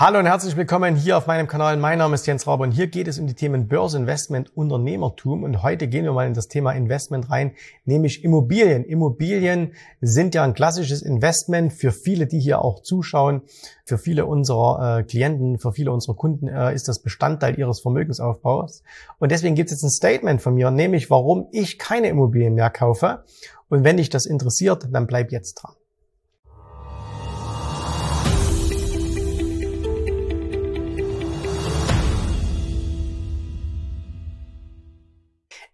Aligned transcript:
Hallo 0.00 0.20
und 0.20 0.26
herzlich 0.26 0.56
willkommen 0.56 0.94
hier 0.94 1.18
auf 1.18 1.26
meinem 1.26 1.48
Kanal. 1.48 1.76
Mein 1.76 1.98
Name 1.98 2.14
ist 2.14 2.24
Jens 2.24 2.46
Raber 2.46 2.62
und 2.62 2.70
hier 2.70 2.86
geht 2.86 3.08
es 3.08 3.18
um 3.18 3.26
die 3.26 3.34
Themen 3.34 3.66
Börse, 3.66 3.98
Investment, 3.98 4.56
Unternehmertum. 4.56 5.42
Und 5.42 5.64
heute 5.64 5.88
gehen 5.88 6.04
wir 6.04 6.12
mal 6.12 6.28
in 6.28 6.34
das 6.34 6.46
Thema 6.46 6.70
Investment 6.70 7.28
rein, 7.30 7.50
nämlich 7.84 8.22
Immobilien. 8.22 8.84
Immobilien 8.84 9.72
sind 10.00 10.36
ja 10.36 10.44
ein 10.44 10.54
klassisches 10.54 11.02
Investment 11.02 11.72
für 11.72 11.90
viele, 11.90 12.28
die 12.28 12.38
hier 12.38 12.62
auch 12.62 12.80
zuschauen. 12.82 13.42
Für 13.84 13.98
viele 13.98 14.26
unserer 14.26 15.00
äh, 15.00 15.02
Klienten, 15.02 15.58
für 15.58 15.72
viele 15.72 15.90
unserer 15.90 16.14
Kunden 16.14 16.46
äh, 16.46 16.72
ist 16.72 16.86
das 16.86 17.00
Bestandteil 17.00 17.58
ihres 17.58 17.80
Vermögensaufbaus. 17.80 18.84
Und 19.18 19.32
deswegen 19.32 19.56
gibt 19.56 19.72
es 19.72 19.78
jetzt 19.78 19.82
ein 19.82 19.90
Statement 19.90 20.40
von 20.40 20.54
mir, 20.54 20.70
nämlich 20.70 21.10
warum 21.10 21.48
ich 21.50 21.76
keine 21.76 22.08
Immobilien 22.08 22.54
mehr 22.54 22.70
kaufe. 22.70 23.24
Und 23.68 23.82
wenn 23.82 23.96
dich 23.96 24.10
das 24.10 24.26
interessiert, 24.26 24.86
dann 24.92 25.08
bleib 25.08 25.32
jetzt 25.32 25.54
dran. 25.54 25.72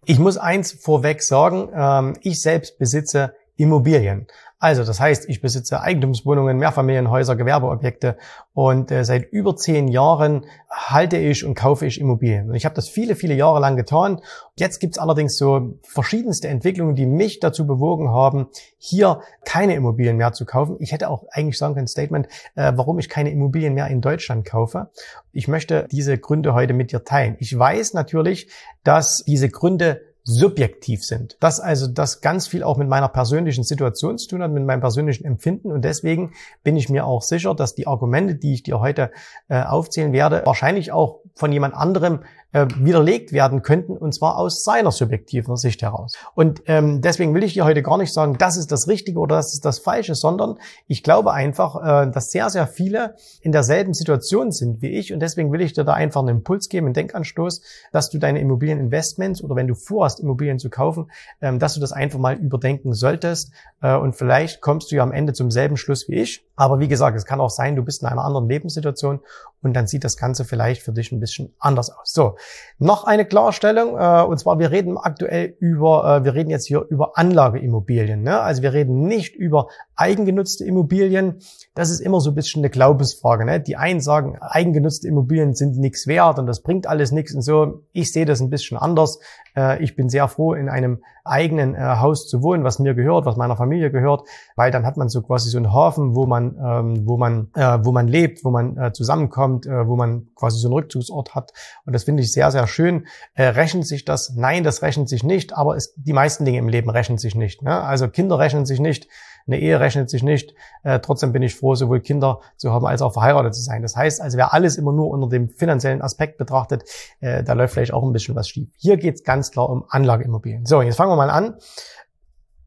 Ich 0.05 0.19
muss 0.19 0.37
eins 0.37 0.71
vorweg 0.71 1.23
sagen, 1.23 1.69
ähm, 1.73 2.17
ich 2.21 2.41
selbst 2.41 2.77
besitze 2.77 3.33
Immobilien. 3.57 4.27
Also 4.57 4.83
das 4.83 4.99
heißt, 4.99 5.29
ich 5.29 5.41
besitze 5.41 5.81
Eigentumswohnungen, 5.81 6.57
Mehrfamilienhäuser, 6.57 7.35
Gewerbeobjekte 7.35 8.17
und 8.53 8.89
äh, 8.89 9.03
seit 9.03 9.31
über 9.31 9.55
zehn 9.55 9.89
Jahren 9.89 10.45
halte 10.69 11.17
ich 11.17 11.45
und 11.45 11.55
kaufe 11.55 11.85
ich 11.85 11.99
Immobilien. 11.99 12.49
Und 12.49 12.55
ich 12.55 12.65
habe 12.65 12.73
das 12.73 12.87
viele, 12.87 13.15
viele 13.15 13.35
Jahre 13.35 13.59
lang 13.59 13.75
getan. 13.75 14.21
Jetzt 14.55 14.79
gibt 14.79 14.95
es 14.95 14.97
allerdings 14.97 15.37
so 15.37 15.77
verschiedenste 15.83 16.47
Entwicklungen, 16.47 16.95
die 16.95 17.05
mich 17.05 17.41
dazu 17.41 17.67
bewogen 17.67 18.09
haben, 18.09 18.47
hier 18.77 19.21
keine 19.43 19.75
Immobilien 19.75 20.17
mehr 20.17 20.31
zu 20.31 20.45
kaufen. 20.45 20.77
Ich 20.79 20.93
hätte 20.93 21.09
auch 21.09 21.25
eigentlich 21.29 21.57
sagen 21.57 21.75
können, 21.75 21.87
Statement, 21.87 22.27
äh, 22.55 22.71
warum 22.75 22.97
ich 22.97 23.09
keine 23.09 23.31
Immobilien 23.31 23.73
mehr 23.73 23.87
in 23.87 24.01
Deutschland 24.01 24.45
kaufe. 24.45 24.89
Ich 25.33 25.47
möchte 25.47 25.87
diese 25.91 26.17
Gründe 26.17 26.53
heute 26.53 26.73
mit 26.73 26.91
dir 26.91 27.03
teilen. 27.03 27.35
Ich 27.39 27.55
weiß 27.57 27.93
natürlich, 27.93 28.49
dass 28.83 29.17
diese 29.27 29.49
Gründe 29.49 30.14
subjektiv 30.25 31.05
sind. 31.05 31.37
Das 31.39 31.59
also, 31.59 31.87
das 31.87 32.19
ganz 32.19 32.47
viel 32.47 32.63
auch 32.63 32.77
mit 32.77 32.89
meiner 32.89 33.07
persönlichen 33.07 33.63
Situation 33.63 34.17
zu 34.17 34.27
tun 34.27 34.41
hat, 34.41 34.51
mit 34.51 34.65
meinem 34.65 34.81
persönlichen 34.81 35.23
Empfinden. 35.23 35.71
Und 35.71 35.85
deswegen 35.85 36.33
bin 36.63 36.75
ich 36.75 36.89
mir 36.89 37.05
auch 37.05 37.21
sicher, 37.21 37.53
dass 37.53 37.75
die 37.75 37.85
Argumente, 37.85 38.35
die 38.35 38.55
ich 38.55 38.63
dir 38.63 38.79
heute 38.79 39.11
äh, 39.49 39.61
aufzählen 39.61 40.11
werde, 40.13 40.41
wahrscheinlich 40.45 40.91
auch 40.91 41.19
von 41.35 41.51
jemand 41.51 41.75
anderem 41.75 42.21
äh, 42.55 42.67
widerlegt 42.79 43.33
werden 43.33 43.63
könnten, 43.63 43.97
und 43.97 44.15
zwar 44.15 44.37
aus 44.37 44.63
seiner 44.63 44.91
subjektiven 44.91 45.57
Sicht 45.57 45.81
heraus. 45.81 46.13
Und 46.35 46.63
ähm, 46.67 47.01
deswegen 47.01 47.33
will 47.33 47.43
ich 47.43 47.53
dir 47.53 47.65
heute 47.65 47.83
gar 47.83 47.97
nicht 47.97 48.13
sagen, 48.13 48.37
das 48.37 48.55
ist 48.55 48.71
das 48.71 48.87
Richtige 48.87 49.19
oder 49.19 49.35
das 49.35 49.53
ist 49.53 49.65
das 49.65 49.79
Falsche, 49.79 50.15
sondern 50.15 50.57
ich 50.87 51.03
glaube 51.03 51.33
einfach, 51.33 51.75
äh, 51.75 52.09
dass 52.09 52.31
sehr, 52.31 52.49
sehr 52.49 52.65
viele 52.65 53.15
in 53.41 53.51
derselben 53.51 53.93
Situation 53.93 54.53
sind 54.53 54.81
wie 54.81 54.91
ich. 54.97 55.11
Und 55.11 55.19
deswegen 55.19 55.51
will 55.51 55.59
ich 55.59 55.73
dir 55.73 55.83
da 55.83 55.93
einfach 55.93 56.21
einen 56.21 56.37
Impuls 56.37 56.69
geben, 56.69 56.87
einen 56.87 56.93
Denkanstoß, 56.93 57.61
dass 57.91 58.09
du 58.09 58.19
deine 58.19 58.39
Immobilieninvestments 58.39 59.43
oder 59.43 59.57
wenn 59.57 59.67
du 59.67 59.75
vorhast, 59.75 60.21
Immobilien 60.21 60.57
zu 60.57 60.69
kaufen, 60.69 61.11
ähm, 61.41 61.59
dass 61.59 61.73
du 61.73 61.81
das 61.81 61.91
einfach 61.91 62.19
mal 62.19 62.35
überdenken 62.35 62.93
solltest. 62.93 63.51
Äh, 63.81 63.97
und 63.97 64.15
vielleicht 64.15 64.61
kommst 64.61 64.93
du 64.93 64.95
ja 64.95 65.03
am 65.03 65.11
Ende 65.11 65.33
zum 65.33 65.51
selben 65.51 65.75
Schluss 65.75 66.07
wie 66.07 66.21
ich. 66.21 66.45
Aber 66.55 66.79
wie 66.79 66.87
gesagt, 66.87 67.17
es 67.17 67.25
kann 67.25 67.41
auch 67.41 67.49
sein, 67.49 67.75
du 67.75 67.83
bist 67.83 68.01
in 68.01 68.07
einer 68.07 68.23
anderen 68.23 68.47
Lebenssituation 68.47 69.19
und 69.61 69.73
dann 69.73 69.87
sieht 69.87 70.03
das 70.03 70.15
Ganze 70.15 70.45
vielleicht 70.45 70.81
für 70.81 70.93
dich 70.93 71.11
ein 71.11 71.19
bisschen 71.19 71.53
anders 71.59 71.89
aus. 71.89 72.13
So, 72.13 72.37
noch 72.77 73.05
eine 73.05 73.25
Klarstellung, 73.25 73.97
äh, 73.97 74.23
und 74.23 74.37
zwar 74.37 74.59
wir 74.59 74.71
reden 74.71 74.97
aktuell 74.97 75.55
über, 75.59 76.17
äh, 76.17 76.25
wir 76.25 76.33
reden 76.33 76.49
jetzt 76.49 76.67
hier 76.67 76.85
über 76.89 77.17
Anlageimmobilien. 77.17 78.21
Ne? 78.21 78.39
Also 78.39 78.61
wir 78.61 78.73
reden 78.73 79.07
nicht 79.07 79.35
über 79.35 79.67
eigengenutzte 79.95 80.65
Immobilien. 80.65 81.39
Das 81.73 81.89
ist 81.89 82.01
immer 82.01 82.19
so 82.19 82.31
ein 82.31 82.35
bisschen 82.35 82.61
eine 82.61 82.69
Glaubensfrage. 82.69 83.45
Ne? 83.45 83.59
Die 83.61 83.77
einen 83.77 84.01
sagen, 84.01 84.37
eigengenutzte 84.41 85.07
Immobilien 85.07 85.53
sind 85.53 85.77
nichts 85.77 86.07
wert 86.07 86.37
und 86.37 86.47
das 86.47 86.61
bringt 86.61 86.87
alles 86.87 87.11
nichts 87.11 87.33
und 87.33 87.41
so. 87.41 87.83
Ich 87.93 88.11
sehe 88.11 88.25
das 88.25 88.41
ein 88.41 88.49
bisschen 88.49 88.77
anders. 88.77 89.19
Äh, 89.55 89.81
ich 89.83 89.95
bin 89.95 90.09
sehr 90.09 90.27
froh, 90.27 90.53
in 90.53 90.69
einem 90.69 91.01
eigenen 91.25 91.75
äh, 91.75 91.79
Haus 91.79 92.27
zu 92.27 92.41
wohnen, 92.41 92.63
was 92.63 92.79
mir 92.79 92.93
gehört, 92.93 93.25
was 93.25 93.35
meiner 93.35 93.57
Familie 93.57 93.91
gehört, 93.91 94.27
weil 94.55 94.71
dann 94.71 94.85
hat 94.85 94.97
man 94.97 95.09
so 95.09 95.21
quasi 95.21 95.49
so 95.49 95.57
einen 95.57 95.73
Hafen, 95.73 96.15
wo 96.15 96.25
man, 96.25 96.55
ähm, 96.63 97.07
wo 97.07 97.17
man, 97.17 97.49
äh, 97.55 97.79
wo 97.81 97.91
man 97.91 98.07
lebt, 98.07 98.45
wo 98.45 98.51
man 98.51 98.77
äh, 98.77 98.93
zusammenkommt, 98.93 99.65
äh, 99.65 99.87
wo 99.87 99.95
man 99.95 100.27
quasi 100.35 100.59
so 100.59 100.67
einen 100.67 100.73
Rückzugsort 100.73 101.35
hat. 101.35 101.51
Und 101.85 101.93
das 101.93 102.03
finde 102.03 102.23
ich 102.23 102.31
sehr, 102.31 102.51
sehr 102.51 102.67
schön. 102.67 103.07
Äh, 103.33 103.45
rechnet 103.45 103.85
sich 103.87 104.05
das? 104.05 104.35
Nein, 104.35 104.63
das 104.63 104.81
rechnet 104.81 105.09
sich 105.09 105.23
nicht, 105.23 105.55
aber 105.57 105.75
es, 105.75 105.93
die 105.95 106.13
meisten 106.13 106.45
Dinge 106.45 106.59
im 106.59 106.69
Leben 106.69 106.89
rechnen 106.89 107.17
sich 107.17 107.35
nicht. 107.35 107.61
Ne? 107.61 107.81
Also 107.81 108.07
Kinder 108.07 108.39
rechnen 108.39 108.65
sich 108.65 108.79
nicht. 108.79 109.07
Eine 109.47 109.59
Ehe 109.59 109.79
rechnet 109.79 110.09
sich 110.09 110.23
nicht. 110.23 110.55
Äh, 110.83 110.99
trotzdem 110.99 111.31
bin 111.31 111.43
ich 111.43 111.55
froh, 111.55 111.75
sowohl 111.75 111.99
Kinder 111.99 112.39
zu 112.57 112.71
haben 112.73 112.85
als 112.85 113.01
auch 113.01 113.13
verheiratet 113.13 113.53
zu 113.53 113.61
sein. 113.61 113.81
Das 113.81 113.95
heißt, 113.95 114.21
also 114.21 114.37
wer 114.37 114.53
alles 114.53 114.77
immer 114.77 114.91
nur 114.91 115.09
unter 115.09 115.29
dem 115.29 115.49
finanziellen 115.49 116.01
Aspekt 116.01 116.37
betrachtet, 116.37 116.83
äh, 117.19 117.43
da 117.43 117.53
läuft 117.53 117.75
vielleicht 117.75 117.93
auch 117.93 118.03
ein 118.03 118.11
bisschen 118.11 118.35
was 118.35 118.49
schief. 118.49 118.69
Hier 118.77 118.97
geht 118.97 119.15
es 119.15 119.23
ganz 119.23 119.51
klar 119.51 119.69
um 119.69 119.85
Anlageimmobilien. 119.87 120.65
So, 120.65 120.81
jetzt 120.81 120.95
fangen 120.95 121.11
wir 121.11 121.15
mal 121.15 121.29
an. 121.29 121.55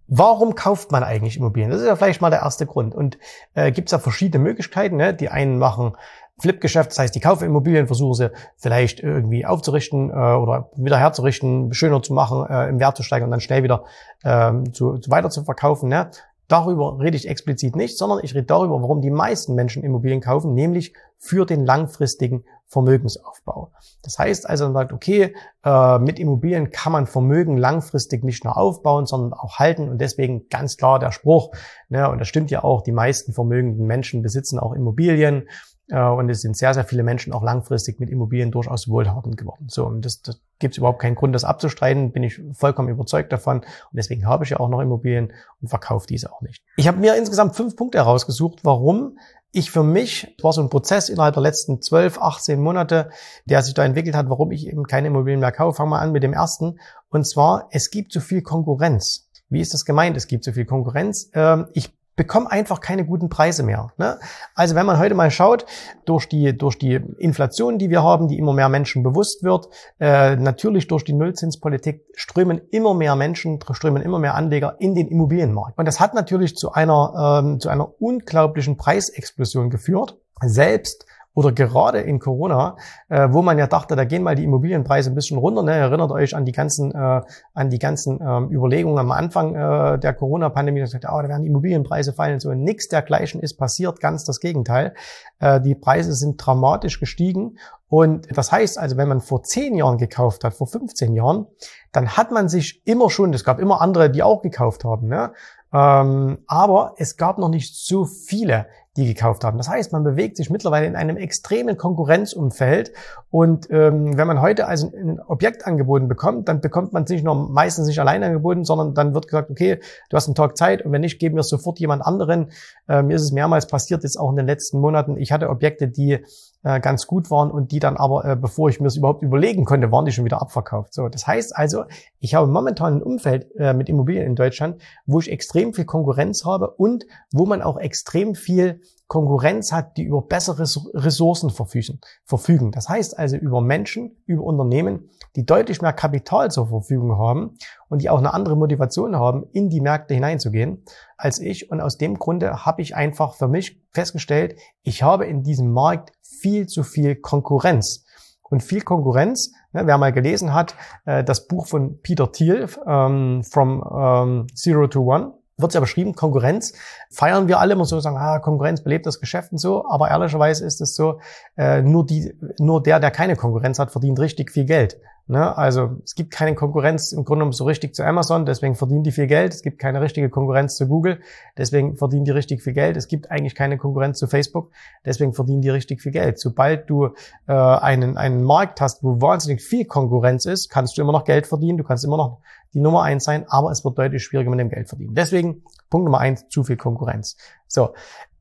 Warum 0.06 0.54
kauft 0.54 0.90
man 0.90 1.02
eigentlich 1.02 1.36
Immobilien? 1.36 1.70
Das 1.70 1.80
ist 1.80 1.86
ja 1.86 1.96
vielleicht 1.96 2.22
mal 2.22 2.30
der 2.30 2.40
erste 2.40 2.64
Grund. 2.64 2.94
Und 2.94 3.18
äh, 3.54 3.72
gibt 3.72 3.90
ja 3.90 3.98
verschiedene 3.98 4.42
Möglichkeiten. 4.42 4.96
Ne? 4.96 5.12
Die 5.12 5.28
einen 5.28 5.58
machen 5.58 5.96
Flip-Geschäft, 6.40 6.92
das 6.92 6.98
heißt, 6.98 7.14
die 7.14 7.20
kaufen 7.20 7.44
Immobilien, 7.44 7.88
versuchen 7.88 8.14
sie 8.14 8.30
vielleicht 8.56 9.00
irgendwie 9.00 9.44
aufzurichten 9.44 10.10
äh, 10.10 10.12
oder 10.12 10.70
wieder 10.76 10.96
herzurichten, 10.96 11.74
schöner 11.74 12.00
zu 12.00 12.12
machen, 12.12 12.46
äh, 12.48 12.68
im 12.68 12.78
Wert 12.78 12.96
zu 12.96 13.02
steigern 13.02 13.26
und 13.26 13.32
dann 13.32 13.40
schnell 13.40 13.64
wieder 13.64 13.84
ähm, 14.24 14.72
zu, 14.72 14.98
zu 14.98 15.10
weiter 15.10 15.30
zu 15.30 15.42
verkaufen. 15.42 15.88
Ne? 15.88 16.10
Darüber 16.48 16.98
rede 16.98 17.16
ich 17.16 17.28
explizit 17.28 17.76
nicht, 17.76 17.98
sondern 17.98 18.20
ich 18.22 18.34
rede 18.34 18.46
darüber, 18.46 18.80
warum 18.80 19.02
die 19.02 19.10
meisten 19.10 19.54
Menschen 19.54 19.84
Immobilien 19.84 20.22
kaufen, 20.22 20.54
nämlich 20.54 20.94
für 21.18 21.44
den 21.44 21.66
langfristigen 21.66 22.44
Vermögensaufbau. 22.66 23.72
Das 24.02 24.18
heißt 24.18 24.48
also, 24.48 24.64
man 24.64 24.74
sagt, 24.74 24.92
okay, 24.92 25.34
äh, 25.64 25.98
mit 25.98 26.18
Immobilien 26.18 26.70
kann 26.70 26.92
man 26.92 27.06
Vermögen 27.06 27.56
langfristig 27.56 28.24
nicht 28.24 28.44
nur 28.44 28.56
aufbauen, 28.56 29.04
sondern 29.04 29.34
auch 29.34 29.58
halten 29.58 29.88
und 29.88 30.00
deswegen 30.00 30.48
ganz 30.48 30.76
klar 30.76 30.98
der 30.98 31.12
Spruch, 31.12 31.52
ne, 31.88 32.10
und 32.10 32.18
das 32.18 32.28
stimmt 32.28 32.50
ja 32.50 32.64
auch, 32.64 32.82
die 32.82 32.92
meisten 32.92 33.32
vermögenden 33.32 33.86
Menschen 33.86 34.22
besitzen 34.22 34.58
auch 34.58 34.72
Immobilien 34.72 35.48
und 35.96 36.28
es 36.28 36.42
sind 36.42 36.56
sehr, 36.56 36.74
sehr 36.74 36.84
viele 36.84 37.02
Menschen 37.02 37.32
auch 37.32 37.42
langfristig 37.42 37.98
mit 37.98 38.10
Immobilien 38.10 38.50
durchaus 38.50 38.88
wohlhabend 38.88 39.36
geworden. 39.36 39.66
So, 39.68 39.86
und 39.86 40.04
das, 40.04 40.20
das 40.20 40.40
gibt 40.58 40.74
es 40.74 40.78
überhaupt 40.78 41.00
keinen 41.00 41.14
Grund, 41.14 41.34
das 41.34 41.44
abzustreiten, 41.44 42.12
bin 42.12 42.22
ich 42.22 42.40
vollkommen 42.52 42.88
überzeugt 42.88 43.32
davon. 43.32 43.58
Und 43.60 43.66
deswegen 43.92 44.26
habe 44.26 44.44
ich 44.44 44.50
ja 44.50 44.60
auch 44.60 44.68
noch 44.68 44.80
Immobilien 44.80 45.32
und 45.62 45.68
verkaufe 45.68 46.06
diese 46.06 46.32
auch 46.32 46.42
nicht. 46.42 46.62
Ich 46.76 46.88
habe 46.88 46.98
mir 46.98 47.16
insgesamt 47.16 47.56
fünf 47.56 47.74
Punkte 47.76 47.98
herausgesucht, 47.98 48.60
warum 48.64 49.18
ich 49.50 49.70
für 49.70 49.82
mich, 49.82 50.34
das 50.36 50.44
war 50.44 50.52
so 50.52 50.60
ein 50.60 50.68
Prozess 50.68 51.08
innerhalb 51.08 51.34
der 51.34 51.42
letzten 51.42 51.80
12, 51.80 52.18
18 52.20 52.60
Monate, 52.60 53.10
der 53.46 53.62
sich 53.62 53.72
da 53.72 53.84
entwickelt 53.84 54.14
hat, 54.14 54.28
warum 54.28 54.50
ich 54.50 54.66
eben 54.66 54.84
keine 54.84 55.08
Immobilien 55.08 55.40
mehr 55.40 55.52
kaufe. 55.52 55.76
Fangen 55.76 55.90
wir 55.90 56.00
an 56.00 56.12
mit 56.12 56.22
dem 56.22 56.34
ersten. 56.34 56.78
Und 57.08 57.26
zwar, 57.26 57.68
es 57.70 57.90
gibt 57.90 58.12
zu 58.12 58.20
viel 58.20 58.42
Konkurrenz. 58.42 59.30
Wie 59.48 59.60
ist 59.60 59.72
das 59.72 59.86
gemeint? 59.86 60.16
Es 60.18 60.26
gibt 60.26 60.44
zu 60.44 60.52
viel 60.52 60.66
Konkurrenz. 60.66 61.30
Ähm, 61.32 61.68
ich 61.72 61.97
bekommen 62.18 62.46
einfach 62.46 62.80
keine 62.80 63.06
guten 63.06 63.30
Preise 63.30 63.62
mehr. 63.62 63.92
Ne? 63.96 64.18
Also 64.54 64.74
wenn 64.74 64.84
man 64.84 64.98
heute 64.98 65.14
mal 65.14 65.30
schaut, 65.30 65.64
durch 66.04 66.28
die, 66.28 66.56
durch 66.56 66.76
die 66.78 67.00
Inflation, 67.16 67.78
die 67.78 67.88
wir 67.88 68.02
haben, 68.02 68.28
die 68.28 68.36
immer 68.36 68.52
mehr 68.52 68.68
Menschen 68.68 69.02
bewusst 69.02 69.42
wird, 69.42 69.68
äh, 70.00 70.36
natürlich 70.36 70.88
durch 70.88 71.04
die 71.04 71.14
Nullzinspolitik 71.14 72.04
strömen 72.14 72.60
immer 72.70 72.92
mehr 72.92 73.16
Menschen, 73.16 73.58
strömen 73.72 74.02
immer 74.02 74.18
mehr 74.18 74.34
Anleger 74.34 74.76
in 74.80 74.94
den 74.94 75.08
Immobilienmarkt. 75.08 75.78
Und 75.78 75.86
das 75.86 76.00
hat 76.00 76.12
natürlich 76.12 76.56
zu 76.56 76.72
einer, 76.72 77.40
ähm, 77.42 77.60
zu 77.60 77.70
einer 77.70 77.88
unglaublichen 78.02 78.76
Preisexplosion 78.76 79.70
geführt. 79.70 80.18
Selbst 80.42 81.06
oder 81.38 81.52
gerade 81.52 82.00
in 82.00 82.18
Corona, 82.18 82.76
äh, 83.08 83.28
wo 83.30 83.42
man 83.42 83.58
ja 83.58 83.68
dachte, 83.68 83.94
da 83.94 84.04
gehen 84.04 84.24
mal 84.24 84.34
die 84.34 84.42
Immobilienpreise 84.42 85.12
ein 85.12 85.14
bisschen 85.14 85.38
runter. 85.38 85.62
Ne? 85.62 85.72
Erinnert 85.72 86.10
euch 86.10 86.34
an 86.34 86.44
die 86.44 86.50
ganzen, 86.50 86.90
äh, 86.92 87.22
an 87.54 87.70
die 87.70 87.78
ganzen 87.78 88.18
ähm, 88.20 88.50
Überlegungen 88.50 88.98
am 88.98 89.12
Anfang 89.12 89.54
äh, 89.54 90.00
der 90.00 90.14
Corona-Pandemie, 90.14 90.84
da, 91.00 91.16
oh, 91.16 91.22
da 91.22 91.28
werden 91.28 91.42
die 91.42 91.48
Immobilienpreise 91.48 92.12
fallen 92.12 92.34
und 92.34 92.40
so. 92.40 92.50
Und 92.50 92.64
nichts 92.64 92.88
dergleichen 92.88 93.40
ist 93.40 93.54
passiert, 93.54 94.00
ganz 94.00 94.24
das 94.24 94.40
Gegenteil. 94.40 94.94
Äh, 95.38 95.60
die 95.60 95.76
Preise 95.76 96.12
sind 96.14 96.44
dramatisch 96.44 96.98
gestiegen. 96.98 97.58
Und 97.86 98.26
das 98.36 98.50
heißt 98.50 98.76
also, 98.76 98.96
wenn 98.96 99.06
man 99.06 99.20
vor 99.20 99.44
zehn 99.44 99.76
Jahren 99.76 99.96
gekauft 99.96 100.42
hat, 100.42 100.54
vor 100.54 100.66
15 100.66 101.14
Jahren, 101.14 101.46
dann 101.92 102.16
hat 102.16 102.32
man 102.32 102.48
sich 102.48 102.82
immer 102.84 103.10
schon, 103.10 103.32
es 103.32 103.44
gab 103.44 103.60
immer 103.60 103.80
andere, 103.80 104.10
die 104.10 104.24
auch 104.24 104.42
gekauft 104.42 104.84
haben, 104.84 105.06
ne? 105.06 105.32
Ähm, 105.72 106.38
aber 106.46 106.94
es 106.96 107.16
gab 107.16 107.38
noch 107.38 107.50
nicht 107.50 107.76
so 107.76 108.06
viele, 108.06 108.66
die 108.98 109.06
gekauft 109.06 109.44
haben. 109.44 109.56
Das 109.56 109.68
heißt, 109.68 109.92
man 109.92 110.02
bewegt 110.02 110.36
sich 110.36 110.50
mittlerweile 110.50 110.86
in 110.86 110.96
einem 110.96 111.16
extremen 111.16 111.76
Konkurrenzumfeld. 111.76 112.92
Und 113.30 113.70
ähm, 113.70 114.18
wenn 114.18 114.26
man 114.26 114.40
heute 114.40 114.66
also 114.66 114.92
ein 114.94 115.20
Objekt 115.20 115.66
angeboten 115.66 116.08
bekommt, 116.08 116.48
dann 116.48 116.60
bekommt 116.60 116.92
man 116.92 117.04
es 117.04 117.10
nicht 117.10 117.24
nur 117.24 117.34
meistens 117.34 117.86
nicht 117.86 118.00
alleine 118.00 118.26
angeboten, 118.26 118.64
sondern 118.64 118.94
dann 118.94 119.14
wird 119.14 119.28
gesagt, 119.28 119.50
okay, 119.50 119.78
du 120.10 120.16
hast 120.16 120.26
einen 120.26 120.34
Tag 120.34 120.56
Zeit 120.56 120.84
und 120.84 120.90
wenn 120.92 121.00
nicht, 121.00 121.20
geben 121.20 121.36
wir 121.36 121.40
es 121.40 121.48
sofort 121.48 121.78
jemand 121.78 122.04
anderen. 122.04 122.50
Äh, 122.88 123.02
mir 123.02 123.14
ist 123.14 123.22
es 123.22 123.32
mehrmals 123.32 123.66
passiert, 123.66 124.02
jetzt 124.02 124.18
auch 124.18 124.30
in 124.30 124.36
den 124.36 124.46
letzten 124.46 124.80
Monaten. 124.80 125.16
Ich 125.16 125.30
hatte 125.30 125.48
Objekte, 125.48 125.86
die 125.86 126.18
äh, 126.64 126.80
ganz 126.80 127.06
gut 127.06 127.30
waren 127.30 127.52
und 127.52 127.70
die 127.70 127.78
dann 127.78 127.96
aber, 127.96 128.24
äh, 128.24 128.34
bevor 128.34 128.68
ich 128.68 128.80
mir 128.80 128.88
es 128.88 128.96
überhaupt 128.96 129.22
überlegen 129.22 129.64
konnte, 129.64 129.92
waren 129.92 130.04
die 130.04 130.12
schon 130.12 130.24
wieder 130.24 130.42
abverkauft. 130.42 130.92
So, 130.92 131.08
das 131.08 131.24
heißt 131.24 131.56
also, 131.56 131.84
ich 132.18 132.34
habe 132.34 132.48
momentan 132.48 132.96
ein 132.96 133.02
Umfeld 133.02 133.54
äh, 133.56 133.72
mit 133.74 133.88
Immobilien 133.88 134.26
in 134.26 134.34
Deutschland, 134.34 134.82
wo 135.06 135.20
ich 135.20 135.30
extrem 135.30 135.72
viel 135.72 135.84
Konkurrenz 135.84 136.44
habe 136.44 136.70
und 136.70 137.06
wo 137.32 137.46
man 137.46 137.62
auch 137.62 137.76
extrem 137.76 138.34
viel 138.34 138.80
Konkurrenz 139.08 139.72
hat, 139.72 139.96
die 139.96 140.04
über 140.04 140.20
bessere 140.20 140.60
Ressourcen 140.62 141.50
verfügen. 141.50 142.70
Das 142.72 142.90
heißt 142.90 143.18
also 143.18 143.36
über 143.36 143.62
Menschen, 143.62 144.22
über 144.26 144.44
Unternehmen, 144.44 145.08
die 145.34 145.46
deutlich 145.46 145.80
mehr 145.80 145.94
Kapital 145.94 146.50
zur 146.50 146.68
Verfügung 146.68 147.18
haben 147.18 147.54
und 147.88 148.02
die 148.02 148.10
auch 148.10 148.18
eine 148.18 148.34
andere 148.34 148.54
Motivation 148.54 149.16
haben, 149.16 149.46
in 149.52 149.70
die 149.70 149.80
Märkte 149.80 150.12
hineinzugehen 150.12 150.84
als 151.16 151.40
ich. 151.40 151.70
Und 151.70 151.80
aus 151.80 151.96
dem 151.96 152.18
Grunde 152.18 152.66
habe 152.66 152.82
ich 152.82 152.94
einfach 152.94 153.34
für 153.34 153.48
mich 153.48 153.82
festgestellt, 153.92 154.56
ich 154.82 155.02
habe 155.02 155.24
in 155.24 155.42
diesem 155.42 155.72
Markt 155.72 156.12
viel 156.22 156.66
zu 156.66 156.82
viel 156.82 157.16
Konkurrenz. 157.16 158.04
Und 158.42 158.62
viel 158.62 158.82
Konkurrenz, 158.82 159.52
ne, 159.72 159.86
wer 159.86 159.98
mal 159.98 160.12
gelesen 160.12 160.54
hat, 160.54 160.74
äh, 161.04 161.24
das 161.24 161.48
Buch 161.48 161.66
von 161.66 162.00
Peter 162.02 162.30
Thiel, 162.32 162.66
ähm, 162.86 163.42
From 163.42 163.84
ähm, 163.90 164.46
Zero 164.54 164.86
to 164.86 165.00
One, 165.02 165.34
wird 165.58 165.74
ja 165.74 165.80
beschrieben, 165.80 166.14
Konkurrenz 166.14 166.72
feiern 167.10 167.48
wir 167.48 167.58
alle 167.58 167.72
immer 167.72 167.84
so, 167.84 167.98
sagen, 168.00 168.16
ah, 168.18 168.38
Konkurrenz 168.38 168.82
belebt 168.82 169.06
das 169.06 169.20
Geschäft 169.20 169.52
und 169.52 169.58
so, 169.58 169.84
aber 169.88 170.10
ehrlicherweise 170.10 170.64
ist 170.64 170.80
es 170.80 170.94
so, 170.94 171.20
äh, 171.56 171.82
nur, 171.82 172.04
die, 172.06 172.34
nur 172.58 172.82
der, 172.82 173.00
der 173.00 173.10
keine 173.10 173.36
Konkurrenz 173.36 173.78
hat, 173.78 173.90
verdient 173.90 174.20
richtig 174.20 174.50
viel 174.50 174.64
Geld. 174.64 174.98
Ne? 175.30 175.56
Also 175.58 175.98
es 176.04 176.14
gibt 176.14 176.30
keine 176.30 176.54
Konkurrenz 176.54 177.12
im 177.12 177.24
Grunde 177.24 177.40
genommen 177.40 177.52
so 177.52 177.64
richtig 177.64 177.94
zu 177.94 178.02
Amazon, 178.02 178.46
deswegen 178.46 178.74
verdienen 178.74 179.02
die 179.02 179.12
viel 179.12 179.26
Geld. 179.26 179.52
Es 179.52 179.62
gibt 179.62 179.78
keine 179.78 180.00
richtige 180.00 180.30
Konkurrenz 180.30 180.76
zu 180.76 180.88
Google, 180.88 181.20
deswegen 181.58 181.96
verdienen 181.96 182.24
die 182.24 182.30
richtig 182.30 182.62
viel 182.62 182.72
Geld. 182.72 182.96
Es 182.96 183.08
gibt 183.08 183.30
eigentlich 183.30 183.54
keine 183.54 183.76
Konkurrenz 183.76 184.18
zu 184.18 184.26
Facebook, 184.26 184.70
deswegen 185.04 185.34
verdienen 185.34 185.60
die 185.60 185.68
richtig 185.68 186.00
viel 186.00 186.12
Geld. 186.12 186.38
Sobald 186.38 186.88
du 186.88 187.10
äh, 187.46 187.52
einen, 187.52 188.16
einen 188.16 188.42
Markt 188.42 188.80
hast, 188.80 189.04
wo 189.04 189.20
wahnsinnig 189.20 189.62
viel 189.62 189.84
Konkurrenz 189.84 190.46
ist, 190.46 190.70
kannst 190.70 190.96
du 190.96 191.02
immer 191.02 191.12
noch 191.12 191.24
Geld 191.24 191.46
verdienen, 191.46 191.76
du 191.76 191.84
kannst 191.84 192.06
immer 192.06 192.16
noch 192.16 192.38
die 192.72 192.80
Nummer 192.80 193.02
eins 193.02 193.24
sein, 193.24 193.44
aber 193.48 193.70
es 193.70 193.84
wird 193.84 193.98
deutlich 193.98 194.22
schwieriger 194.22 194.50
mit 194.50 194.60
dem 194.60 194.70
Geld 194.70 194.88
verdienen. 194.88 195.14
Deswegen 195.14 195.62
Punkt 195.90 196.04
Nummer 196.04 196.18
eins, 196.18 196.48
zu 196.48 196.64
viel 196.64 196.76
Konkurrenz. 196.76 197.36
So, 197.66 197.94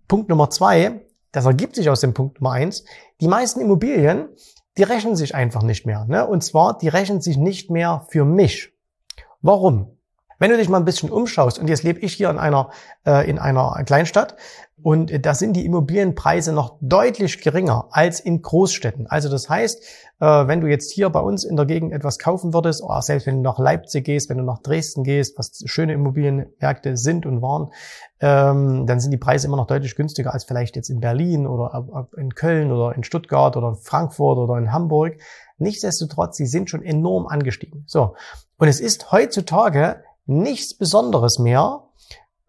Punkt 0.08 0.30
Nummer 0.30 0.50
zwei, 0.50 1.06
das 1.32 1.46
ergibt 1.46 1.76
sich 1.76 1.90
aus 1.90 2.02
dem 2.02 2.14
Punkt 2.14 2.42
Nummer 2.42 2.54
eins, 2.54 2.86
die 3.22 3.28
meisten 3.28 3.62
Immobilien 3.62 4.30
die 4.78 4.84
rechnen 4.84 5.16
sich 5.16 5.34
einfach 5.34 5.64
nicht 5.64 5.86
mehr. 5.86 6.06
Ne? 6.06 6.26
Und 6.26 6.44
zwar, 6.44 6.78
die 6.78 6.88
rechnen 6.88 7.22
sich 7.22 7.38
nicht 7.38 7.72
mehr 7.72 8.06
für 8.10 8.26
mich. 8.26 8.74
Warum? 9.42 9.97
Wenn 10.40 10.52
du 10.52 10.58
dich 10.58 10.70
mal 10.70 10.78
ein 10.78 10.86
bisschen 10.86 11.10
umschaust, 11.10 11.60
und 11.60 11.68
jetzt 11.68 11.84
lebe 11.84 12.00
ich 12.00 12.14
hier 12.14 12.30
in 12.30 12.38
einer, 12.38 12.70
äh, 13.06 13.30
in 13.30 13.40
einer 13.40 13.84
Kleinstadt, 13.86 14.36
und 14.84 15.10
äh, 15.10 15.20
da 15.20 15.34
sind 15.34 15.54
die 15.54 15.66
Immobilienpreise 15.66 16.54
noch 16.54 16.78
deutlich 16.82 17.42
geringer 17.42 17.88
als 17.92 18.20
in 18.20 18.42
Großstädten. 18.42 19.08
Also 19.08 19.30
das 19.30 19.50
heißt, 19.50 19.84
äh, 20.20 20.26
wenn 20.26 20.62
du 20.62 20.68
jetzt 20.68 20.92
hier 20.92 21.10
bei 21.10 21.20
uns 21.20 21.44
in 21.44 21.56
der 21.56 21.66
Gegend 21.66 21.94
etwas 21.94 22.20
kaufen 22.20 22.54
würdest, 22.54 22.84
oder 22.84 23.02
selbst 23.02 23.26
wenn 23.26 23.38
du 23.38 23.42
nach 23.42 23.58
Leipzig 23.58 24.06
gehst, 24.06 24.30
wenn 24.30 24.38
du 24.38 24.44
nach 24.44 24.60
Dresden 24.60 25.04
gehst, 25.04 25.38
was 25.38 25.64
schöne 25.66 25.94
Immobilienmärkte 25.94 26.96
sind 26.96 27.26
und 27.26 27.42
waren, 27.42 27.72
ähm, 28.20 28.86
dann 28.86 29.00
sind 29.00 29.12
die 29.12 29.18
Preise 29.18 29.48
immer 29.48 29.58
noch 29.58 29.68
deutlich 29.68 29.96
günstiger 29.96 30.34
als 30.34 30.44
vielleicht 30.44 30.76
jetzt 30.76 30.90
in 30.90 31.00
Berlin 31.00 31.48
oder 31.48 32.08
in 32.16 32.34
Köln 32.36 32.72
oder 32.72 32.96
in 32.96 33.04
Stuttgart 33.04 33.58
oder 33.58 33.70
in 33.70 33.76
Frankfurt 33.76 34.38
oder 34.38 34.58
in 34.58 34.72
Hamburg. 34.72 35.18
Nichtsdestotrotz, 35.58 36.38
sie 36.38 36.46
sind 36.46 36.70
schon 36.70 36.84
enorm 36.84 37.26
angestiegen. 37.28 37.84
So. 37.88 38.16
Und 38.58 38.68
es 38.68 38.80
ist 38.80 39.12
heutzutage 39.12 40.04
nichts 40.28 40.78
Besonderes 40.78 41.40
mehr, 41.40 41.84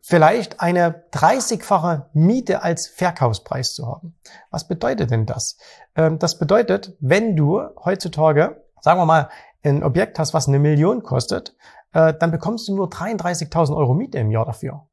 vielleicht 0.02 0.60
eine 0.60 1.04
30-fache 1.12 2.06
Miete 2.12 2.62
als 2.62 2.86
Verkaufspreis 2.86 3.74
zu 3.74 3.86
haben. 3.86 4.16
Was 4.50 4.66
bedeutet 4.66 5.10
denn 5.10 5.26
das? 5.26 5.58
Ähm, 5.94 6.18
das 6.18 6.38
bedeutet, 6.38 6.96
wenn 7.00 7.36
du 7.36 7.60
heutzutage, 7.84 8.64
sagen 8.80 9.00
wir 9.00 9.06
mal, 9.06 9.28
ein 9.62 9.82
Objekt 9.82 10.18
hast, 10.18 10.34
was 10.34 10.48
eine 10.48 10.58
Million 10.58 11.02
kostet, 11.02 11.56
äh, 11.92 12.14
dann 12.18 12.30
bekommst 12.30 12.68
du 12.68 12.74
nur 12.74 12.88
33.000 12.88 13.76
Euro 13.76 13.94
Miete 13.94 14.18
im 14.18 14.30
Jahr 14.30 14.46
dafür. 14.46 14.86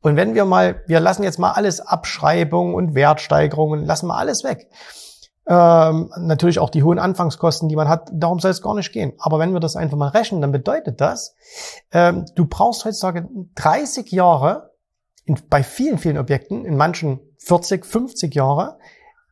Und 0.00 0.16
wenn 0.16 0.34
wir 0.34 0.44
mal, 0.44 0.82
wir 0.86 1.00
lassen 1.00 1.24
jetzt 1.24 1.38
mal 1.38 1.52
alles 1.52 1.80
Abschreibung 1.80 2.74
und 2.74 2.94
Wertsteigerungen, 2.94 3.84
lassen 3.84 4.06
wir 4.06 4.16
alles 4.16 4.44
weg. 4.44 4.70
Ähm, 5.50 6.12
natürlich 6.18 6.58
auch 6.58 6.68
die 6.68 6.82
hohen 6.82 6.98
Anfangskosten, 6.98 7.70
die 7.70 7.76
man 7.76 7.88
hat, 7.88 8.10
darum 8.12 8.38
soll 8.38 8.50
es 8.50 8.60
gar 8.60 8.74
nicht 8.74 8.92
gehen. 8.92 9.14
Aber 9.18 9.38
wenn 9.38 9.54
wir 9.54 9.60
das 9.60 9.76
einfach 9.76 9.96
mal 9.96 10.08
rechnen, 10.08 10.42
dann 10.42 10.52
bedeutet 10.52 11.00
das, 11.00 11.34
ähm, 11.90 12.26
du 12.34 12.44
brauchst 12.44 12.84
heutzutage 12.84 13.26
30 13.54 14.12
Jahre 14.12 14.74
in, 15.24 15.38
bei 15.48 15.62
vielen, 15.62 15.96
vielen 15.96 16.18
Objekten, 16.18 16.66
in 16.66 16.76
manchen 16.76 17.20
40, 17.38 17.86
50 17.86 18.34
Jahre, 18.34 18.78